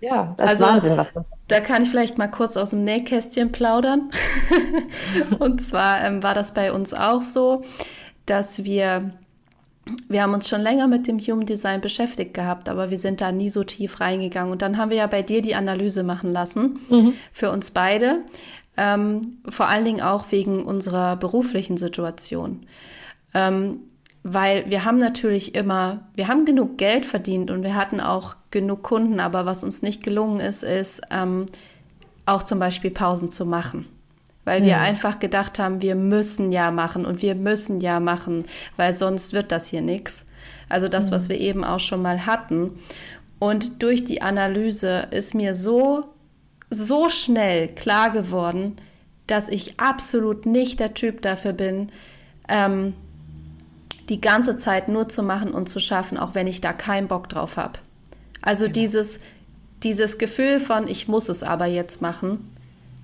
[0.00, 1.50] ja das also, ist Wahnsinn, was da passiert.
[1.50, 4.10] Da kann ich vielleicht mal kurz aus dem Nähkästchen plaudern.
[5.38, 7.62] Und zwar ähm, war das bei uns auch so,
[8.26, 9.10] dass wir
[10.08, 13.32] wir haben uns schon länger mit dem Human Design beschäftigt gehabt, aber wir sind da
[13.32, 14.52] nie so tief reingegangen.
[14.52, 17.14] Und dann haben wir ja bei dir die Analyse machen lassen mhm.
[17.32, 18.20] für uns beide,
[18.76, 22.66] ähm, vor allen Dingen auch wegen unserer beruflichen Situation.
[23.34, 23.80] Ähm,
[24.22, 28.82] weil wir haben natürlich immer, wir haben genug Geld verdient und wir hatten auch genug
[28.82, 31.46] Kunden, aber was uns nicht gelungen ist, ist ähm,
[32.26, 33.86] auch zum Beispiel Pausen zu machen.
[34.44, 38.44] Weil wir einfach gedacht haben, wir müssen ja machen und wir müssen ja machen,
[38.76, 40.26] weil sonst wird das hier nichts.
[40.68, 41.14] Also das, mhm.
[41.14, 42.78] was wir eben auch schon mal hatten.
[43.38, 46.06] Und durch die Analyse ist mir so,
[46.70, 48.76] so schnell klar geworden,
[49.26, 51.90] dass ich absolut nicht der Typ dafür bin,
[52.48, 52.94] ähm,
[54.10, 57.28] die ganze Zeit nur zu machen und zu schaffen, auch wenn ich da keinen Bock
[57.28, 57.78] drauf habe.
[58.42, 58.72] Also ja.
[58.72, 59.20] dieses,
[59.84, 62.50] dieses Gefühl von, ich muss es aber jetzt machen,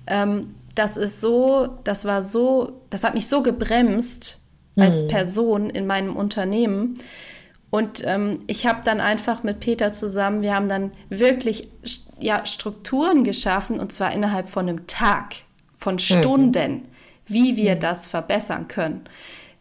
[0.05, 4.39] ähm, das ist so, das war so, das hat mich so gebremst
[4.75, 5.07] als mhm.
[5.07, 6.99] Person in meinem Unternehmen.
[7.71, 11.69] Und ähm, ich habe dann einfach mit Peter zusammen, wir haben dann wirklich
[12.19, 15.35] ja, Strukturen geschaffen, und zwar innerhalb von einem Tag,
[15.77, 15.99] von mhm.
[15.99, 16.85] Stunden, mhm.
[17.27, 17.79] wie wir mhm.
[17.79, 19.07] das verbessern können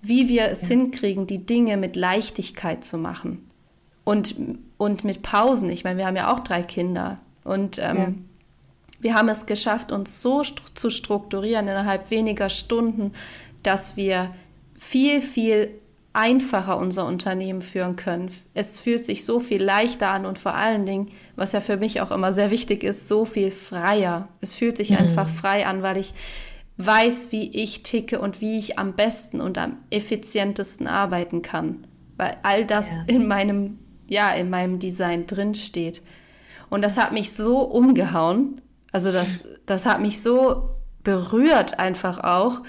[0.08, 0.68] wie wir es ja.
[0.68, 3.48] hinkriegen, die Dinge mit Leichtigkeit zu machen.
[4.04, 4.36] Und,
[4.78, 5.68] und mit Pausen.
[5.70, 7.16] Ich meine, wir haben ja auch drei Kinder.
[7.42, 8.12] Und ähm, ja.
[9.00, 13.12] wir haben es geschafft, uns so st zu strukturieren innerhalb weniger Stunden,
[13.62, 14.30] dass wir
[14.76, 15.70] viel, viel
[16.12, 18.30] einfacher unser Unternehmen führen können.
[18.54, 22.00] Es fühlt sich so viel leichter an und vor allen Dingen, was ja für mich
[22.00, 24.28] auch immer sehr wichtig ist, so viel freier.
[24.40, 24.96] Es fühlt sich mhm.
[24.96, 26.14] einfach frei an, weil ich
[26.78, 31.86] weiß, wie ich ticke und wie ich am besten und am effizientesten arbeiten kann,
[32.16, 33.04] weil all das ja.
[33.06, 36.00] in meinem ja, in meinem Design drin steht.
[36.70, 38.60] Und das hat mich so umgehauen,
[38.92, 40.70] also das das hat mich so
[41.02, 42.62] berührt einfach auch,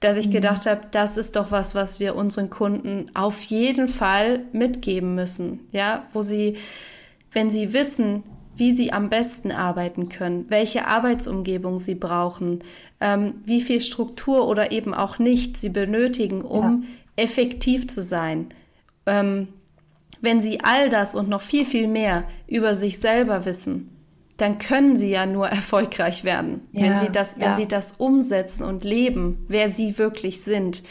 [0.00, 0.32] dass ich mhm.
[0.32, 5.60] gedacht habe, das ist doch was, was wir unseren Kunden auf jeden Fall mitgeben müssen,
[5.72, 6.56] ja, wo sie
[7.32, 8.22] wenn sie wissen,
[8.56, 12.60] wie sie am besten arbeiten können, welche Arbeitsumgebung sie brauchen,
[13.00, 16.84] ähm, wie viel Struktur oder eben auch nicht sie benötigen, um
[17.16, 17.24] ja.
[17.24, 18.48] effektiv zu sein.
[19.06, 19.48] Ähm,
[20.20, 23.90] wenn sie all das und noch viel, viel mehr über sich selber wissen,
[24.36, 27.54] dann können sie ja nur erfolgreich werden, ja, wenn sie das, wenn ja.
[27.54, 30.82] sie das umsetzen und leben, wer sie wirklich sind.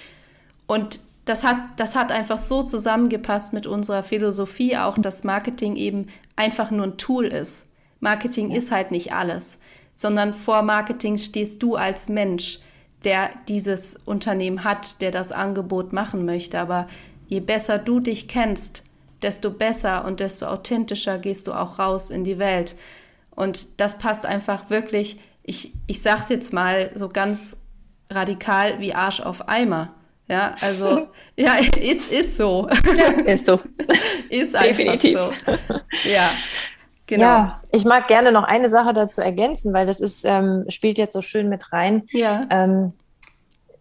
[0.68, 6.08] Und das hat, das hat einfach so zusammengepasst mit unserer Philosophie auch, dass Marketing eben
[6.36, 7.72] einfach nur ein Tool ist.
[8.00, 8.58] Marketing ja.
[8.58, 9.60] ist halt nicht alles,
[9.96, 12.60] sondern vor Marketing stehst du als Mensch,
[13.06, 16.60] der dieses Unternehmen hat, der das Angebot machen möchte.
[16.60, 16.88] Aber
[17.28, 18.84] je besser du dich kennst,
[19.22, 22.76] desto besser und desto authentischer gehst du auch raus in die Welt.
[23.32, 27.58] Und das passt einfach wirklich, ich, ich sag's jetzt mal so ganz
[28.10, 29.94] radikal wie Arsch auf Eimer.
[30.28, 31.08] Ja, also,
[31.38, 32.68] ja, ist, ist so.
[32.98, 33.60] Ja, ist so.
[34.30, 35.18] ist einfach Definitiv.
[35.18, 35.54] so.
[36.10, 36.30] Ja.
[37.06, 37.24] Genau.
[37.24, 41.14] Ja, ich mag gerne noch eine Sache dazu ergänzen, weil das ist, ähm, spielt jetzt
[41.14, 42.04] so schön mit rein.
[42.12, 42.46] Ja.
[42.50, 42.94] Ähm,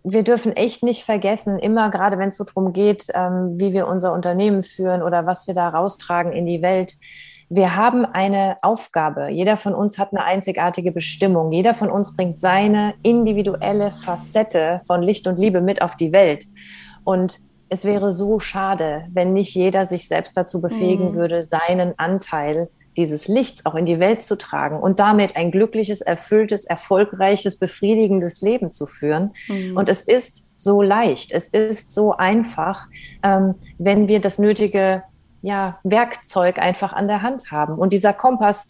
[0.04, 3.86] wir dürfen echt nicht vergessen, immer gerade wenn es so darum geht, ähm, wie wir
[3.86, 6.96] unser Unternehmen führen oder was wir da raustragen in die Welt,
[7.54, 9.28] wir haben eine Aufgabe.
[9.28, 11.52] Jeder von uns hat eine einzigartige Bestimmung.
[11.52, 16.46] Jeder von uns bringt seine individuelle Facette von Licht und Liebe mit auf die Welt.
[17.04, 21.14] Und es wäre so schade, wenn nicht jeder sich selbst dazu befähigen mhm.
[21.14, 26.00] würde, seinen Anteil dieses Lichts auch in die Welt zu tragen und damit ein glückliches,
[26.00, 29.32] erfülltes, erfolgreiches, befriedigendes Leben zu führen.
[29.48, 29.76] Mhm.
[29.76, 32.86] Und es ist so leicht, es ist so einfach,
[33.22, 35.02] ähm, wenn wir das nötige
[35.42, 37.74] ja, Werkzeug einfach an der Hand haben.
[37.74, 38.66] Und dieser Kompass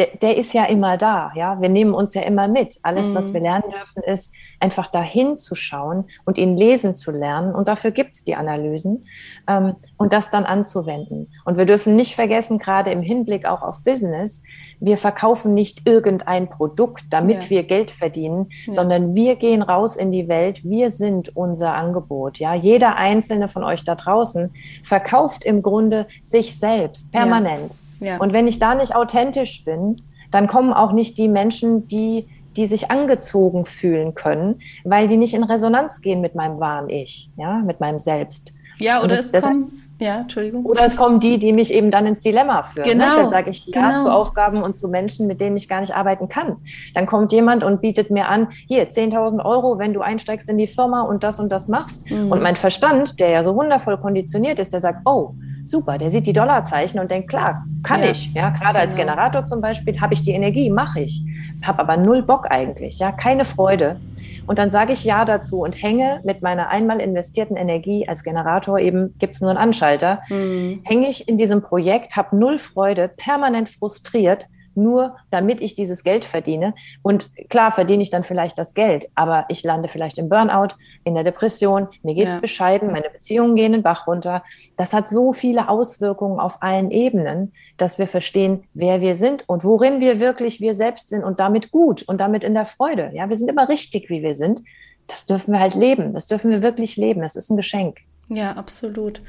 [0.00, 1.60] der, der, ist ja immer da, ja.
[1.60, 2.78] Wir nehmen uns ja immer mit.
[2.82, 3.14] Alles, mhm.
[3.16, 7.54] was wir lernen dürfen, ist einfach dahin zu schauen und ihn lesen zu lernen.
[7.54, 9.04] Und dafür gibt es die Analysen
[9.46, 11.30] ähm, und das dann anzuwenden.
[11.44, 14.42] Und wir dürfen nicht vergessen, gerade im Hinblick auch auf Business,
[14.80, 17.50] wir verkaufen nicht irgendein Produkt, damit ja.
[17.50, 18.72] wir Geld verdienen, ja.
[18.72, 20.64] sondern wir gehen raus in die Welt.
[20.64, 22.54] Wir sind unser Angebot, ja.
[22.54, 24.50] Jeder einzelne von euch da draußen
[24.82, 27.74] verkauft im Grunde sich selbst permanent.
[27.74, 27.89] Ja.
[28.00, 28.18] Ja.
[28.18, 32.66] Und wenn ich da nicht authentisch bin, dann kommen auch nicht die Menschen, die, die
[32.66, 37.58] sich angezogen fühlen können, weil die nicht in Resonanz gehen mit meinem wahren Ich, ja,
[37.58, 38.54] mit meinem Selbst.
[38.78, 40.64] Ja, oder das, es kommen, ja, Entschuldigung.
[40.64, 42.86] Oder es kommen die, die mich eben dann ins Dilemma führen.
[42.86, 42.92] Ne?
[42.94, 43.16] Genau.
[43.16, 43.22] Ne?
[43.22, 44.02] Dann sage ich ja genau.
[44.02, 46.56] zu Aufgaben und zu Menschen, mit denen ich gar nicht arbeiten kann.
[46.94, 50.66] Dann kommt jemand und bietet mir an, hier 10.000 Euro, wenn du einsteigst in die
[50.66, 52.10] Firma und das und das machst.
[52.10, 52.32] Mhm.
[52.32, 55.34] Und mein Verstand, der ja so wundervoll konditioniert ist, der sagt, oh,
[55.70, 58.10] super, der sieht die Dollarzeichen und denkt, klar, kann ja.
[58.10, 58.32] ich.
[58.34, 58.80] Ja, gerade genau.
[58.80, 61.22] als Generator zum Beispiel habe ich die Energie, mache ich.
[61.62, 64.00] Habe aber null Bock eigentlich, ja, keine Freude.
[64.46, 68.78] Und dann sage ich Ja dazu und hänge mit meiner einmal investierten Energie als Generator,
[68.78, 70.80] eben gibt es nur einen Anschalter, mhm.
[70.84, 74.46] hänge ich in diesem Projekt, habe null Freude, permanent frustriert,
[74.82, 76.74] nur damit ich dieses Geld verdiene.
[77.02, 81.14] Und klar verdiene ich dann vielleicht das Geld, aber ich lande vielleicht im Burnout, in
[81.14, 82.40] der Depression, mir geht's ja.
[82.40, 84.42] bescheiden, meine Beziehungen gehen den Bach runter.
[84.76, 89.64] Das hat so viele Auswirkungen auf allen Ebenen, dass wir verstehen, wer wir sind und
[89.64, 93.10] worin wir wirklich wir selbst sind und damit gut und damit in der Freude.
[93.14, 94.62] Ja, wir sind immer richtig, wie wir sind.
[95.06, 96.14] Das dürfen wir halt leben.
[96.14, 97.22] Das dürfen wir wirklich leben.
[97.22, 97.98] Das ist ein Geschenk.
[98.28, 99.22] Ja, absolut.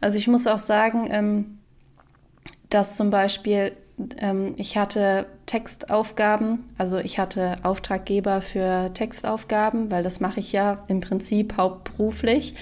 [0.00, 1.58] Also ich muss auch sagen, ähm,
[2.70, 3.72] dass zum Beispiel
[4.18, 10.84] ähm, ich hatte Textaufgaben, also ich hatte Auftraggeber für Textaufgaben, weil das mache ich ja
[10.88, 12.54] im Prinzip hauptberuflich,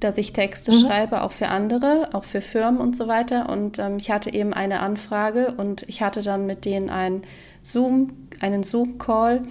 [0.00, 0.80] dass ich Texte mhm.
[0.80, 3.48] schreibe, auch für andere, auch für Firmen und so weiter.
[3.48, 7.22] Und ähm, ich hatte eben eine Anfrage und ich hatte dann mit denen ein
[7.60, 9.42] Zoom, einen Zoom-Call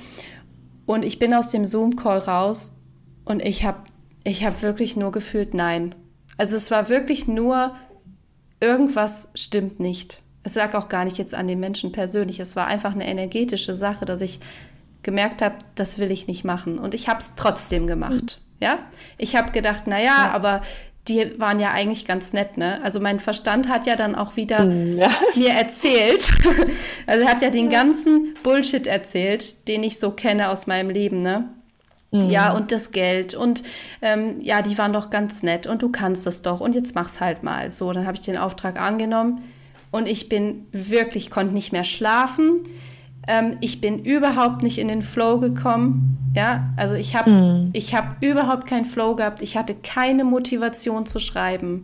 [0.85, 2.77] und ich bin aus dem Zoom-Call raus
[3.23, 3.79] und ich habe
[4.23, 5.95] ich hab wirklich nur gefühlt Nein.
[6.37, 7.75] Also es war wirklich nur,
[8.59, 10.20] irgendwas stimmt nicht.
[10.43, 12.39] Es lag auch gar nicht jetzt an den Menschen persönlich.
[12.39, 14.39] Es war einfach eine energetische Sache, dass ich
[15.03, 16.79] gemerkt habe, das will ich nicht machen.
[16.79, 18.39] Und ich habe es trotzdem gemacht.
[18.39, 18.65] Mhm.
[18.65, 18.77] Ja,
[19.17, 20.61] ich habe gedacht, na ja, ja, aber
[21.07, 22.79] die waren ja eigentlich ganz nett, ne?
[22.83, 25.09] Also mein Verstand hat ja dann auch wieder mhm, ja.
[25.35, 26.31] mir erzählt,
[27.07, 31.23] also er hat ja den ganzen Bullshit erzählt, den ich so kenne aus meinem Leben,
[31.23, 31.49] ne?
[32.11, 32.29] Mhm.
[32.29, 33.63] Ja, und das Geld und
[34.03, 37.19] ähm, ja, die waren doch ganz nett und du kannst das doch und jetzt mach's
[37.19, 37.71] halt mal.
[37.71, 39.41] So, dann habe ich den Auftrag angenommen
[39.91, 42.61] und ich bin wirklich, konnte nicht mehr schlafen.
[43.27, 46.17] Ähm, ich bin überhaupt nicht in den Flow gekommen.
[46.35, 47.69] Ja, also ich habe mhm.
[47.73, 49.41] ich habe überhaupt keinen Flow gehabt.
[49.41, 51.83] Ich hatte keine Motivation zu schreiben.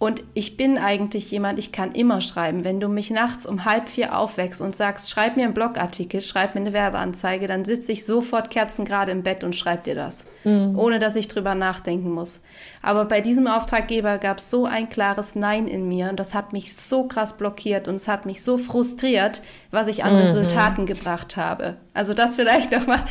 [0.00, 2.62] Und ich bin eigentlich jemand, ich kann immer schreiben.
[2.62, 6.54] Wenn du mich nachts um halb vier aufwächst und sagst, schreib mir einen Blogartikel, schreib
[6.54, 10.78] mir eine Werbeanzeige, dann sitze ich sofort kerzengerade im Bett und schreib dir das, mhm.
[10.78, 12.44] ohne dass ich drüber nachdenken muss.
[12.80, 16.52] Aber bei diesem Auftraggeber gab es so ein klares Nein in mir und das hat
[16.52, 19.42] mich so krass blockiert und es hat mich so frustriert,
[19.72, 20.20] was ich an mhm.
[20.20, 21.74] Resultaten gebracht habe.
[21.92, 23.02] Also das vielleicht nochmal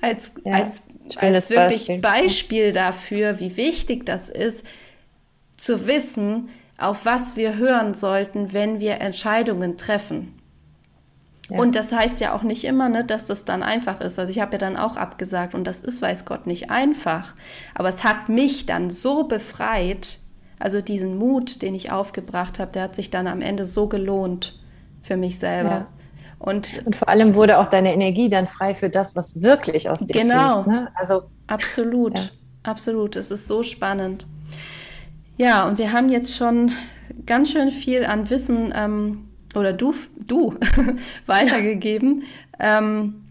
[0.00, 0.82] als, ja, als,
[1.16, 1.98] als wirklich Beispiel.
[1.98, 4.64] Beispiel dafür, wie wichtig das ist,
[5.60, 6.48] zu wissen,
[6.78, 10.34] auf was wir hören sollten, wenn wir Entscheidungen treffen.
[11.50, 11.58] Ja.
[11.58, 14.18] Und das heißt ja auch nicht immer, ne, dass das dann einfach ist.
[14.18, 17.34] Also ich habe ja dann auch abgesagt und das ist, weiß Gott, nicht einfach.
[17.74, 20.20] Aber es hat mich dann so befreit,
[20.58, 24.58] also diesen Mut, den ich aufgebracht habe, der hat sich dann am Ende so gelohnt
[25.02, 25.70] für mich selber.
[25.70, 25.86] Ja.
[26.38, 30.06] Und, und vor allem wurde auch deine Energie dann frei für das, was wirklich aus
[30.06, 30.62] dir genau.
[30.62, 30.64] fließt.
[30.64, 30.80] Genau.
[30.80, 30.88] Ne?
[30.94, 32.24] Also absolut, ja.
[32.62, 33.16] absolut.
[33.16, 34.26] Es ist so spannend.
[35.40, 36.70] Ja, und wir haben jetzt schon
[37.24, 40.54] ganz schön viel an Wissen ähm, oder du, du
[41.26, 42.24] weitergegeben.
[42.58, 43.22] Ähm,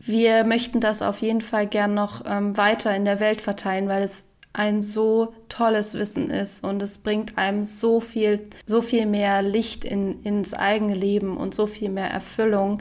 [0.00, 4.04] wir möchten das auf jeden Fall gern noch ähm, weiter in der Welt verteilen, weil
[4.04, 9.42] es ein so tolles Wissen ist und es bringt einem so viel, so viel mehr
[9.42, 12.80] Licht in, ins eigene Leben und so viel mehr Erfüllung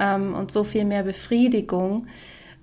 [0.00, 2.08] ähm, und so viel mehr Befriedigung.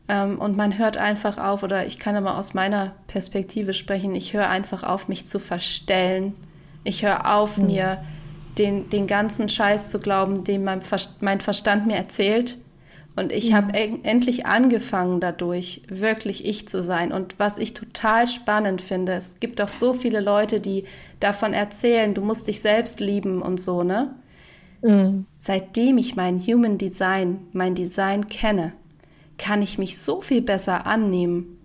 [0.08, 4.34] Ähm, und man hört einfach auf, oder ich kann aber aus meiner Perspektive sprechen, ich
[4.34, 6.34] höre einfach auf, mich zu verstellen.
[6.84, 7.68] Ich höre auf, mhm.
[7.68, 8.04] mir
[8.58, 10.82] den, den ganzen Scheiß zu glauben, den mein,
[11.22, 12.58] mein Verstand mir erzählt.
[13.16, 13.56] Und ich mhm.
[13.56, 17.12] habe endlich angefangen dadurch, wirklich ich zu sein.
[17.12, 20.86] Und was ich total spannend finde, es gibt auch so viele Leute, die
[21.20, 24.16] davon erzählen, du musst dich selbst lieben und so, ne?
[24.82, 25.26] Mhm.
[25.38, 28.74] Seitdem ich mein Human Design, mein Design kenne,
[29.44, 31.60] kann ich mich so viel besser annehmen.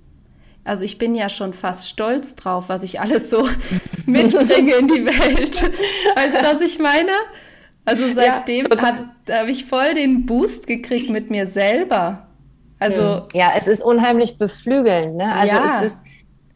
[0.65, 3.49] Also ich bin ja schon fast stolz drauf, was ich alles so
[4.07, 5.63] mitbringe in die Welt.
[5.63, 7.13] Weißt du, was ich meine?
[7.85, 8.83] Also seitdem ja,
[9.31, 12.27] habe ich voll den Boost gekriegt mit mir selber.
[12.81, 15.15] Also ja, es ist unheimlich beflügelnd.
[15.15, 15.33] Ne?
[15.33, 15.83] Also ja.
[15.83, 16.05] es ist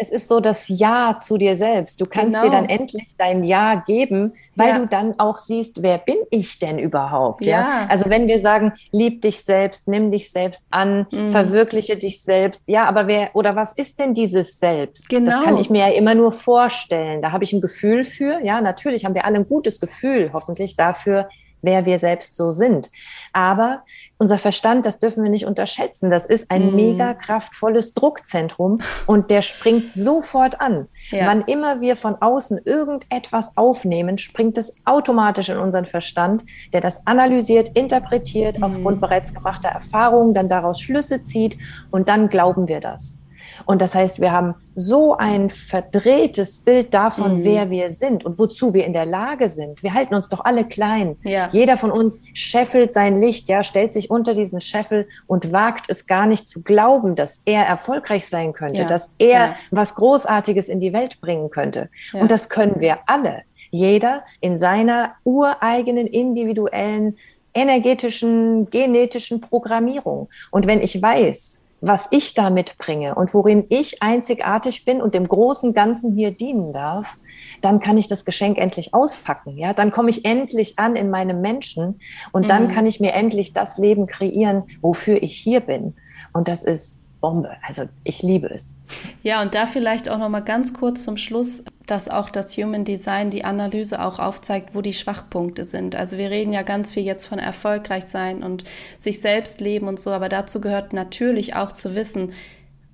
[0.03, 2.01] es ist so das Ja zu dir selbst.
[2.01, 2.43] Du kannst genau.
[2.43, 4.79] dir dann endlich dein Ja geben, weil ja.
[4.79, 7.47] du dann auch siehst, wer bin ich denn überhaupt?
[7.47, 7.61] Ja.
[7.61, 7.87] ja?
[7.89, 11.29] Also wenn wir sagen, lieb dich selbst, nimm dich selbst an, mhm.
[11.29, 12.65] verwirkliche dich selbst.
[12.67, 15.09] Ja, aber wer oder was ist denn dieses Selbst?
[15.09, 15.31] Genau.
[15.31, 17.23] Das kann ich mir ja immer nur vorstellen.
[17.23, 18.45] Da habe ich ein Gefühl für.
[18.45, 21.29] Ja, natürlich haben wir alle ein gutes Gefühl, hoffentlich dafür,
[21.63, 22.91] wer wir selbst so sind.
[23.33, 23.85] Aber
[24.19, 26.11] unser Verstand, das dürfen wir nicht unterschätzen.
[26.11, 26.77] Das ist ein mm.
[26.77, 30.89] mega kraftvolles Druckzentrum und der springt sofort an.
[31.11, 31.27] Ja.
[31.27, 37.07] Wann immer wir von außen irgendetwas aufnehmen, springt es automatisch in unseren Verstand, der das
[37.07, 38.65] analysiert, interpretiert, mm.
[38.65, 41.57] aufgrund bereits gemachter Erfahrungen, dann daraus Schlüsse zieht
[41.91, 43.22] und dann glauben wir das.
[43.65, 47.45] Und das heißt, wir haben so ein verdrehtes Bild davon, mhm.
[47.45, 49.83] wer wir sind und wozu wir in der Lage sind.
[49.83, 51.17] Wir halten uns doch alle klein.
[51.25, 51.49] Ja.
[51.53, 56.07] Jeder von uns scheffelt sein Licht, ja, stellt sich unter diesen Scheffel und wagt es
[56.07, 58.87] gar nicht zu glauben, dass er erfolgreich sein könnte, ja.
[58.87, 59.55] dass er ja.
[59.71, 61.91] was Großartiges in die Welt bringen könnte.
[62.13, 63.43] Und das können wir alle.
[63.71, 67.17] Jeder in seiner ureigenen, individuellen,
[67.55, 70.29] energetischen, genetischen Programmierung.
[70.51, 75.27] Und wenn ich weiß, was ich da mitbringe und worin ich einzigartig bin und dem
[75.27, 77.19] großen Ganzen hier dienen darf,
[77.61, 79.59] dann kann ich das Geschenk endlich auspacken.
[79.59, 82.69] Ja, dann komme ich endlich an in meinem Menschen und dann mhm.
[82.69, 85.97] kann ich mir endlich das Leben kreieren, wofür ich hier bin.
[86.33, 87.57] Und das ist Bombe.
[87.67, 88.77] Also ich liebe es.
[89.23, 92.85] Ja, und da vielleicht auch noch mal ganz kurz zum Schluss, dass auch das Human
[92.85, 95.97] Design die Analyse auch aufzeigt, wo die Schwachpunkte sind.
[95.97, 98.65] Also wir reden ja ganz viel jetzt von erfolgreich sein und
[98.99, 102.35] sich selbst leben und so, aber dazu gehört natürlich auch zu wissen,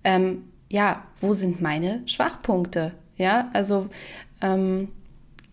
[0.04, 2.92] ähm, ja, wo sind meine Schwachpunkte?
[3.16, 3.88] Ja, also
[4.42, 4.88] ähm,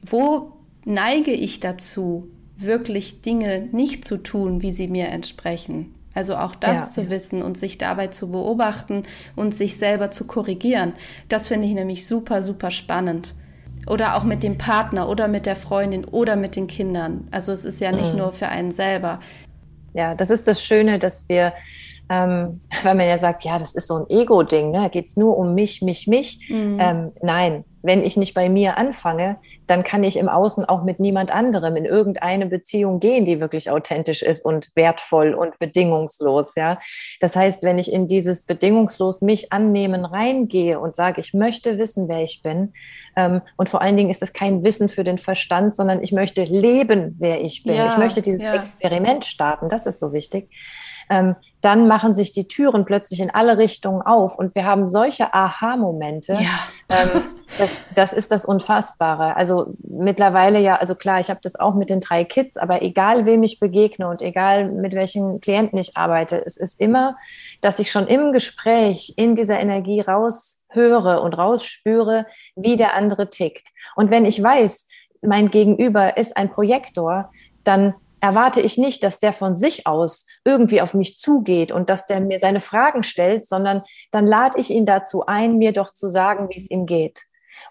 [0.04, 0.52] wo
[0.84, 5.95] neige ich dazu, wirklich Dinge nicht zu tun, wie sie mir entsprechen?
[6.16, 7.10] Also auch das ja, zu ja.
[7.12, 9.04] wissen und sich dabei zu beobachten
[9.36, 10.94] und sich selber zu korrigieren.
[11.28, 13.36] Das finde ich nämlich super, super spannend.
[13.86, 17.28] Oder auch mit dem Partner oder mit der Freundin oder mit den Kindern.
[17.30, 18.20] Also es ist ja nicht mhm.
[18.20, 19.20] nur für einen selber.
[19.94, 21.54] Ja, das ist das Schöne, dass wir
[22.10, 24.84] ähm, weil man ja sagt, ja, das ist so ein Ego-Ding, ne?
[24.84, 26.50] da geht es nur um mich, mich, mich.
[26.50, 26.78] Mhm.
[26.80, 29.38] Ähm, nein, wenn ich nicht bei mir anfange,
[29.68, 33.70] dann kann ich im Außen auch mit niemand anderem in irgendeine Beziehung gehen, die wirklich
[33.70, 36.56] authentisch ist und wertvoll und bedingungslos.
[36.56, 36.80] Ja,
[37.20, 42.08] das heißt, wenn ich in dieses bedingungslos mich annehmen reingehe und sage, ich möchte wissen,
[42.08, 42.74] wer ich bin,
[43.16, 46.44] ähm, und vor allen Dingen ist das kein Wissen für den Verstand, sondern ich möchte
[46.44, 47.76] leben, wer ich bin.
[47.76, 48.56] Ja, ich möchte dieses ja.
[48.56, 49.70] Experiment starten.
[49.70, 50.50] Das ist so wichtig
[51.10, 51.36] ähm,
[51.66, 56.34] dann machen sich die Türen plötzlich in alle Richtungen auf und wir haben solche Aha-Momente.
[56.34, 56.60] Ja.
[56.90, 57.24] Ähm,
[57.58, 59.36] das, das ist das Unfassbare.
[59.36, 63.26] Also mittlerweile ja, also klar, ich habe das auch mit den drei Kids, aber egal
[63.26, 67.18] wem ich begegne und egal mit welchen Klienten ich arbeite, es ist immer,
[67.62, 73.70] dass ich schon im Gespräch in dieser Energie raushöre und rausspüre, wie der andere tickt.
[73.96, 74.88] Und wenn ich weiß,
[75.24, 77.32] mein Gegenüber ist ein Projektor,
[77.64, 77.96] dann
[78.26, 82.20] erwarte ich nicht, dass der von sich aus irgendwie auf mich zugeht und dass der
[82.20, 86.50] mir seine Fragen stellt, sondern dann lade ich ihn dazu ein, mir doch zu sagen,
[86.50, 87.22] wie es ihm geht.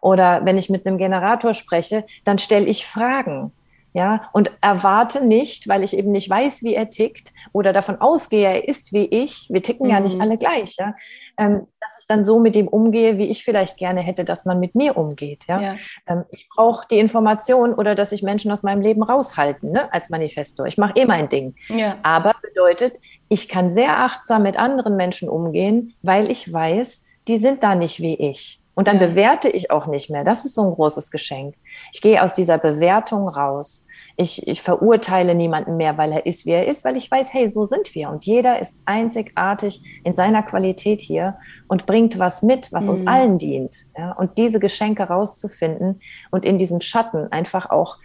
[0.00, 3.52] Oder wenn ich mit einem Generator spreche, dann stelle ich Fragen.
[3.94, 8.46] Ja, und erwarte nicht, weil ich eben nicht weiß, wie er tickt oder davon ausgehe,
[8.48, 9.92] er ist wie ich, wir ticken mhm.
[9.92, 10.20] ja nicht mhm.
[10.20, 10.96] alle gleich, ja,
[11.38, 14.58] ähm, dass ich dann so mit ihm umgehe, wie ich vielleicht gerne hätte, dass man
[14.58, 15.60] mit mir umgeht, ja.
[15.60, 15.74] ja.
[16.08, 20.10] Ähm, ich brauche die Information oder dass sich Menschen aus meinem Leben raushalten, ne, als
[20.10, 20.66] Manifestor.
[20.66, 21.54] Ich mache eh mein Ding.
[21.68, 21.96] Ja.
[22.02, 27.62] Aber bedeutet, ich kann sehr achtsam mit anderen Menschen umgehen, weil ich weiß, die sind
[27.62, 28.60] da nicht wie ich.
[28.74, 29.06] Und dann ja.
[29.06, 30.24] bewerte ich auch nicht mehr.
[30.24, 31.54] Das ist so ein großes Geschenk.
[31.92, 33.86] Ich gehe aus dieser Bewertung raus.
[34.16, 37.48] Ich, ich verurteile niemanden mehr, weil er ist, wie er ist, weil ich weiß, hey,
[37.48, 38.10] so sind wir.
[38.10, 41.36] Und jeder ist einzigartig in seiner Qualität hier
[41.68, 42.90] und bringt was mit, was mhm.
[42.90, 43.76] uns allen dient.
[43.96, 44.12] Ja?
[44.12, 46.00] Und diese Geschenke rauszufinden
[46.30, 47.98] und in diesen Schatten einfach auch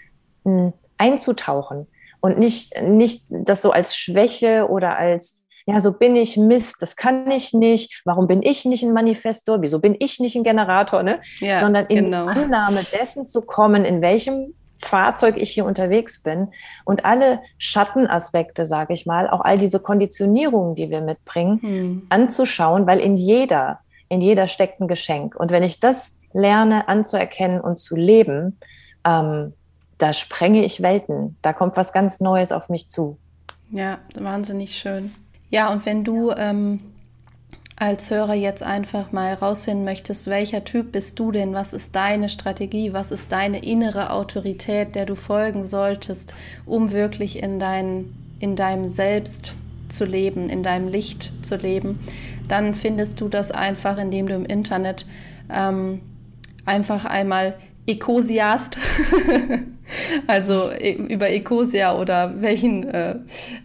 [0.43, 1.87] mh, hm, einzutauchen
[2.21, 6.95] und nicht, nicht das so als Schwäche oder als ja, so bin ich Mist, das
[6.95, 11.03] kann ich nicht, warum bin ich nicht ein Manifestor, wieso bin ich nicht ein Generator,
[11.03, 11.19] ne?
[11.39, 12.31] Ja, Sondern in genau.
[12.31, 16.47] die Annahme dessen zu kommen, in welchem Fahrzeug ich hier unterwegs bin
[16.85, 22.07] und alle Schattenaspekte, sage ich mal, auch all diese Konditionierungen, die wir mitbringen, hm.
[22.09, 25.35] anzuschauen, weil in jeder, in jeder steckt ein Geschenk.
[25.35, 28.57] Und wenn ich das lerne anzuerkennen und zu leben,
[29.05, 29.53] ähm,
[29.99, 31.37] da sprenge ich Welten.
[31.41, 33.17] Da kommt was ganz Neues auf mich zu.
[33.69, 35.13] Ja, wahnsinnig schön.
[35.49, 36.79] Ja, und wenn du ähm,
[37.75, 41.53] als Hörer jetzt einfach mal herausfinden möchtest, welcher Typ bist du denn?
[41.53, 42.93] Was ist deine Strategie?
[42.93, 46.35] Was ist deine innere Autorität, der du folgen solltest,
[46.65, 49.55] um wirklich in, dein, in deinem Selbst
[49.87, 51.99] zu leben, in deinem Licht zu leben?
[52.49, 55.07] Dann findest du das einfach, indem du im Internet
[55.49, 56.01] ähm,
[56.65, 57.55] einfach einmal
[57.87, 58.77] Ecosiast
[60.27, 63.15] Also e, über Ecosia oder welchen äh,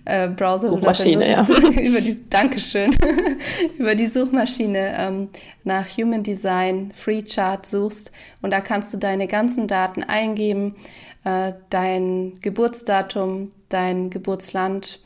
[0.05, 1.77] äh, Browser Suchmaschine, du da benutzt.
[1.77, 1.83] Ja.
[1.83, 2.97] über die, Dankeschön.
[3.79, 5.29] über die Suchmaschine ähm,
[5.65, 8.13] nach Human Design Free Chart suchst
[8.43, 10.77] und da kannst du deine ganzen Daten eingeben,
[11.25, 15.01] äh, dein Geburtsdatum, dein Geburtsland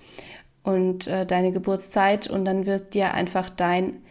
[0.62, 4.02] und äh, deine Geburtszeit und dann wird dir einfach dein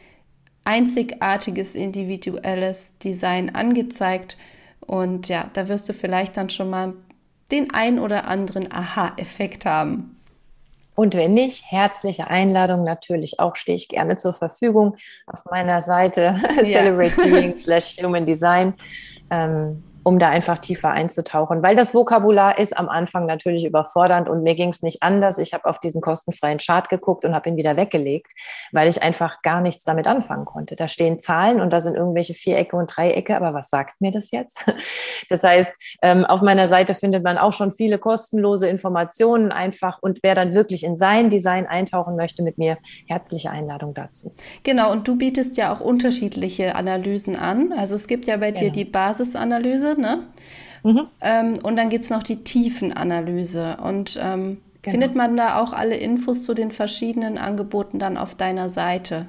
[0.64, 4.38] einzigartiges individuelles Design angezeigt
[4.88, 6.94] und ja, da wirst du vielleicht dann schon mal
[7.52, 10.18] den ein oder anderen Aha-Effekt haben.
[10.96, 14.96] Und wenn nicht, herzliche Einladung natürlich auch, stehe ich gerne zur Verfügung
[15.28, 16.64] auf meiner Seite ja.
[16.64, 18.74] Celebrate Being slash Human Design.
[19.30, 21.62] Ähm, um da einfach tiefer einzutauchen.
[21.62, 25.38] Weil das Vokabular ist am Anfang natürlich überfordernd und mir ging es nicht anders.
[25.38, 28.32] Ich habe auf diesen kostenfreien Chart geguckt und habe ihn wieder weggelegt,
[28.72, 30.78] weil ich einfach gar nichts damit anfangen konnte.
[30.78, 34.32] Da stehen Zahlen und da sind irgendwelche Vierecke und Dreiecke, aber was sagt mir das
[34.32, 34.64] jetzt?
[35.30, 40.20] Das heißt, ähm, auf meiner Seite findet man auch schon viele kostenlose Informationen einfach und
[40.22, 42.78] wer dann wirklich in sein Design eintauchen möchte mit mir,
[43.08, 44.34] herzliche Einladung dazu.
[44.64, 47.74] Genau, und du bietest ja auch unterschiedliche Analysen an.
[47.74, 48.66] Also es gibt ja bei genau.
[48.66, 50.24] dir die Basisanalyse, ne?
[50.84, 51.08] Mhm.
[51.22, 53.78] Ähm, und dann gibt es noch die Tiefenanalyse.
[53.84, 54.92] Und ähm, genau.
[54.92, 59.28] findet man da auch alle Infos zu den verschiedenen Angeboten dann auf deiner Seite?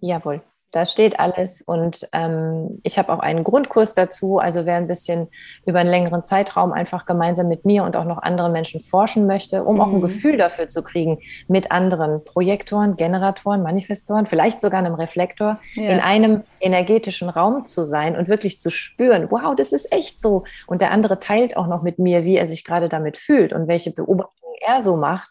[0.00, 0.42] Jawohl.
[0.76, 4.38] Da steht alles und ähm, ich habe auch einen Grundkurs dazu.
[4.38, 5.28] Also wer ein bisschen
[5.64, 9.64] über einen längeren Zeitraum einfach gemeinsam mit mir und auch noch anderen Menschen forschen möchte,
[9.64, 9.80] um mhm.
[9.80, 10.02] auch ein mhm.
[10.02, 11.18] Gefühl dafür zu kriegen,
[11.48, 15.88] mit anderen Projektoren, Generatoren, Manifestoren, vielleicht sogar einem Reflektor, ja.
[15.88, 20.44] in einem energetischen Raum zu sein und wirklich zu spüren, wow, das ist echt so.
[20.66, 23.66] Und der andere teilt auch noch mit mir, wie er sich gerade damit fühlt und
[23.66, 25.30] welche Beobachtungen er so macht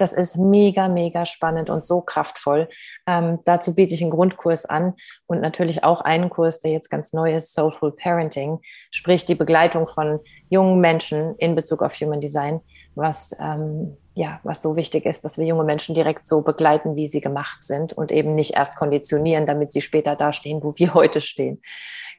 [0.00, 2.68] das ist mega, mega spannend und so kraftvoll.
[3.06, 4.94] Ähm, dazu biete ich einen Grundkurs an
[5.26, 9.86] und natürlich auch einen Kurs, der jetzt ganz neu ist, Soulful Parenting, sprich die Begleitung
[9.86, 12.60] von jungen Menschen in Bezug auf Human Design,
[12.94, 17.06] was ähm, ja, was so wichtig ist, dass wir junge Menschen direkt so begleiten, wie
[17.06, 21.20] sie gemacht sind und eben nicht erst konditionieren, damit sie später dastehen, wo wir heute
[21.20, 21.62] stehen.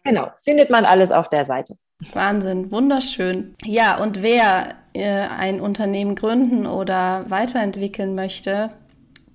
[0.04, 1.76] Genau, findet man alles auf der Seite.
[2.14, 3.56] Wahnsinn, wunderschön.
[3.64, 8.72] Ja, und wer äh, ein Unternehmen gründen oder weiterentwickeln möchte,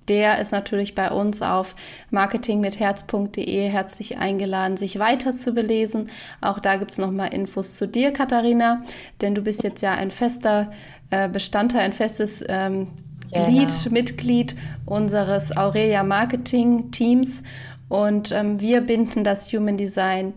[0.07, 1.75] der ist natürlich bei uns auf
[2.11, 6.09] marketingmitherz.de herzlich eingeladen, sich weiter zu belesen.
[6.39, 8.83] Auch da gibt es nochmal Infos zu dir, Katharina,
[9.21, 10.71] denn du bist jetzt ja ein fester
[11.09, 12.87] äh, Bestandteil, ein festes ähm,
[13.31, 13.45] genau.
[13.47, 14.55] Glied, Mitglied
[14.85, 17.43] unseres Aurelia Marketing Teams.
[17.89, 20.33] Und ähm, wir binden das Human Design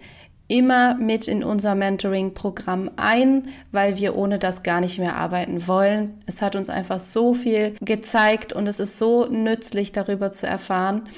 [0.51, 6.21] immer mit in unser Mentoring-Programm ein, weil wir ohne das gar nicht mehr arbeiten wollen.
[6.27, 11.09] Es hat uns einfach so viel gezeigt und es ist so nützlich, darüber zu erfahren.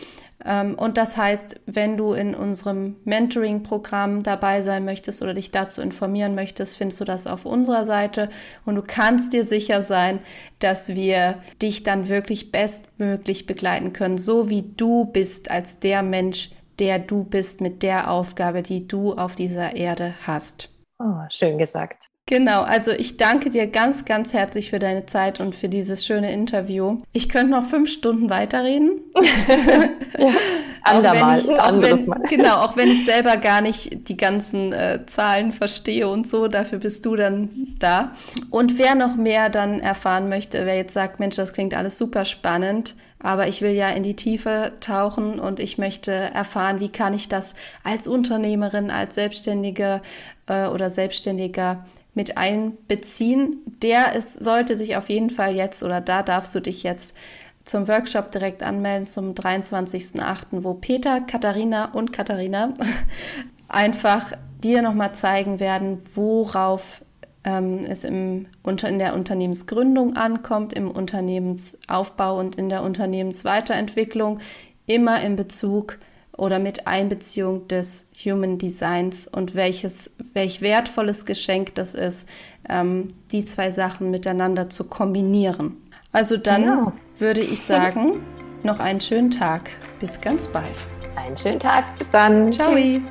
[0.44, 5.80] Ähm, und das heißt, wenn du in unserem Mentoring-Programm dabei sein möchtest oder dich dazu
[5.80, 8.28] informieren möchtest, findest du das auf unserer Seite
[8.66, 10.18] und du kannst dir sicher sein,
[10.58, 16.50] dass wir dich dann wirklich bestmöglich begleiten können, so wie du bist als der Mensch,
[16.78, 20.70] der du bist, mit der Aufgabe, die du auf dieser Erde hast.
[20.98, 22.12] Oh, schön gesagt.
[22.26, 26.32] Genau, also ich danke dir ganz, ganz herzlich für deine Zeit und für dieses schöne
[26.32, 27.02] Interview.
[27.12, 29.00] Ich könnte noch fünf Stunden weiterreden.
[30.18, 30.28] ja,
[30.84, 32.22] andermal, ich, anderes wenn, Mal.
[32.28, 36.78] Genau, auch wenn ich selber gar nicht die ganzen äh, Zahlen verstehe und so, dafür
[36.78, 37.50] bist du dann
[37.80, 38.12] da.
[38.50, 42.24] Und wer noch mehr dann erfahren möchte, wer jetzt sagt, Mensch, das klingt alles super
[42.24, 47.14] spannend, aber ich will ja in die Tiefe tauchen und ich möchte erfahren, wie kann
[47.14, 47.54] ich das
[47.84, 50.02] als Unternehmerin, als Selbstständige
[50.48, 53.58] äh, oder Selbstständiger mit einbeziehen.
[53.82, 57.16] Der ist, sollte sich auf jeden Fall jetzt oder da darfst du dich jetzt
[57.64, 62.74] zum Workshop direkt anmelden zum 23.08., wo Peter, Katharina und Katharina
[63.68, 67.02] einfach dir nochmal zeigen werden, worauf
[67.44, 74.40] ähm, es im, unter, in der Unternehmensgründung ankommt, im Unternehmensaufbau und in der Unternehmensweiterentwicklung,
[74.86, 75.98] immer in Bezug
[76.36, 82.28] oder mit Einbeziehung des Human Designs und welches, welch wertvolles Geschenk das ist,
[82.68, 85.76] ähm, die zwei Sachen miteinander zu kombinieren.
[86.12, 86.92] Also dann genau.
[87.18, 88.22] würde ich sagen,
[88.62, 89.70] noch einen schönen Tag.
[89.98, 90.68] Bis ganz bald.
[91.16, 91.84] Einen schönen Tag.
[91.98, 92.52] Bis dann.
[92.52, 92.74] Ciao.
[92.74, 93.02] Tschüss.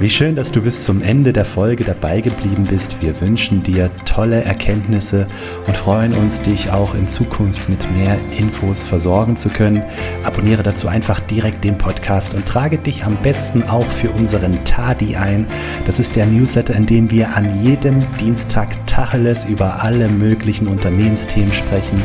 [0.00, 3.00] Wie schön, dass du bis zum Ende der Folge dabei geblieben bist.
[3.00, 5.28] Wir wünschen dir tolle Erkenntnisse
[5.68, 9.84] und freuen uns, dich auch in Zukunft mit mehr Infos versorgen zu können.
[10.24, 15.14] Abonniere dazu einfach direkt den Podcast und trage dich am besten auch für unseren Tadi
[15.14, 15.46] ein.
[15.86, 21.52] Das ist der Newsletter, in dem wir an jedem Dienstag Tacheles über alle möglichen Unternehmensthemen
[21.52, 22.02] sprechen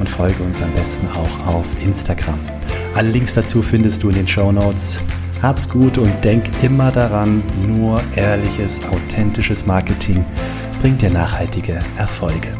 [0.00, 2.40] und folge uns am besten auch auf Instagram.
[2.94, 5.00] Alle Links dazu findest du in den Show Notes.
[5.42, 10.24] Hab's gut und denk immer daran, nur ehrliches, authentisches Marketing
[10.82, 12.56] bringt dir nachhaltige Erfolge.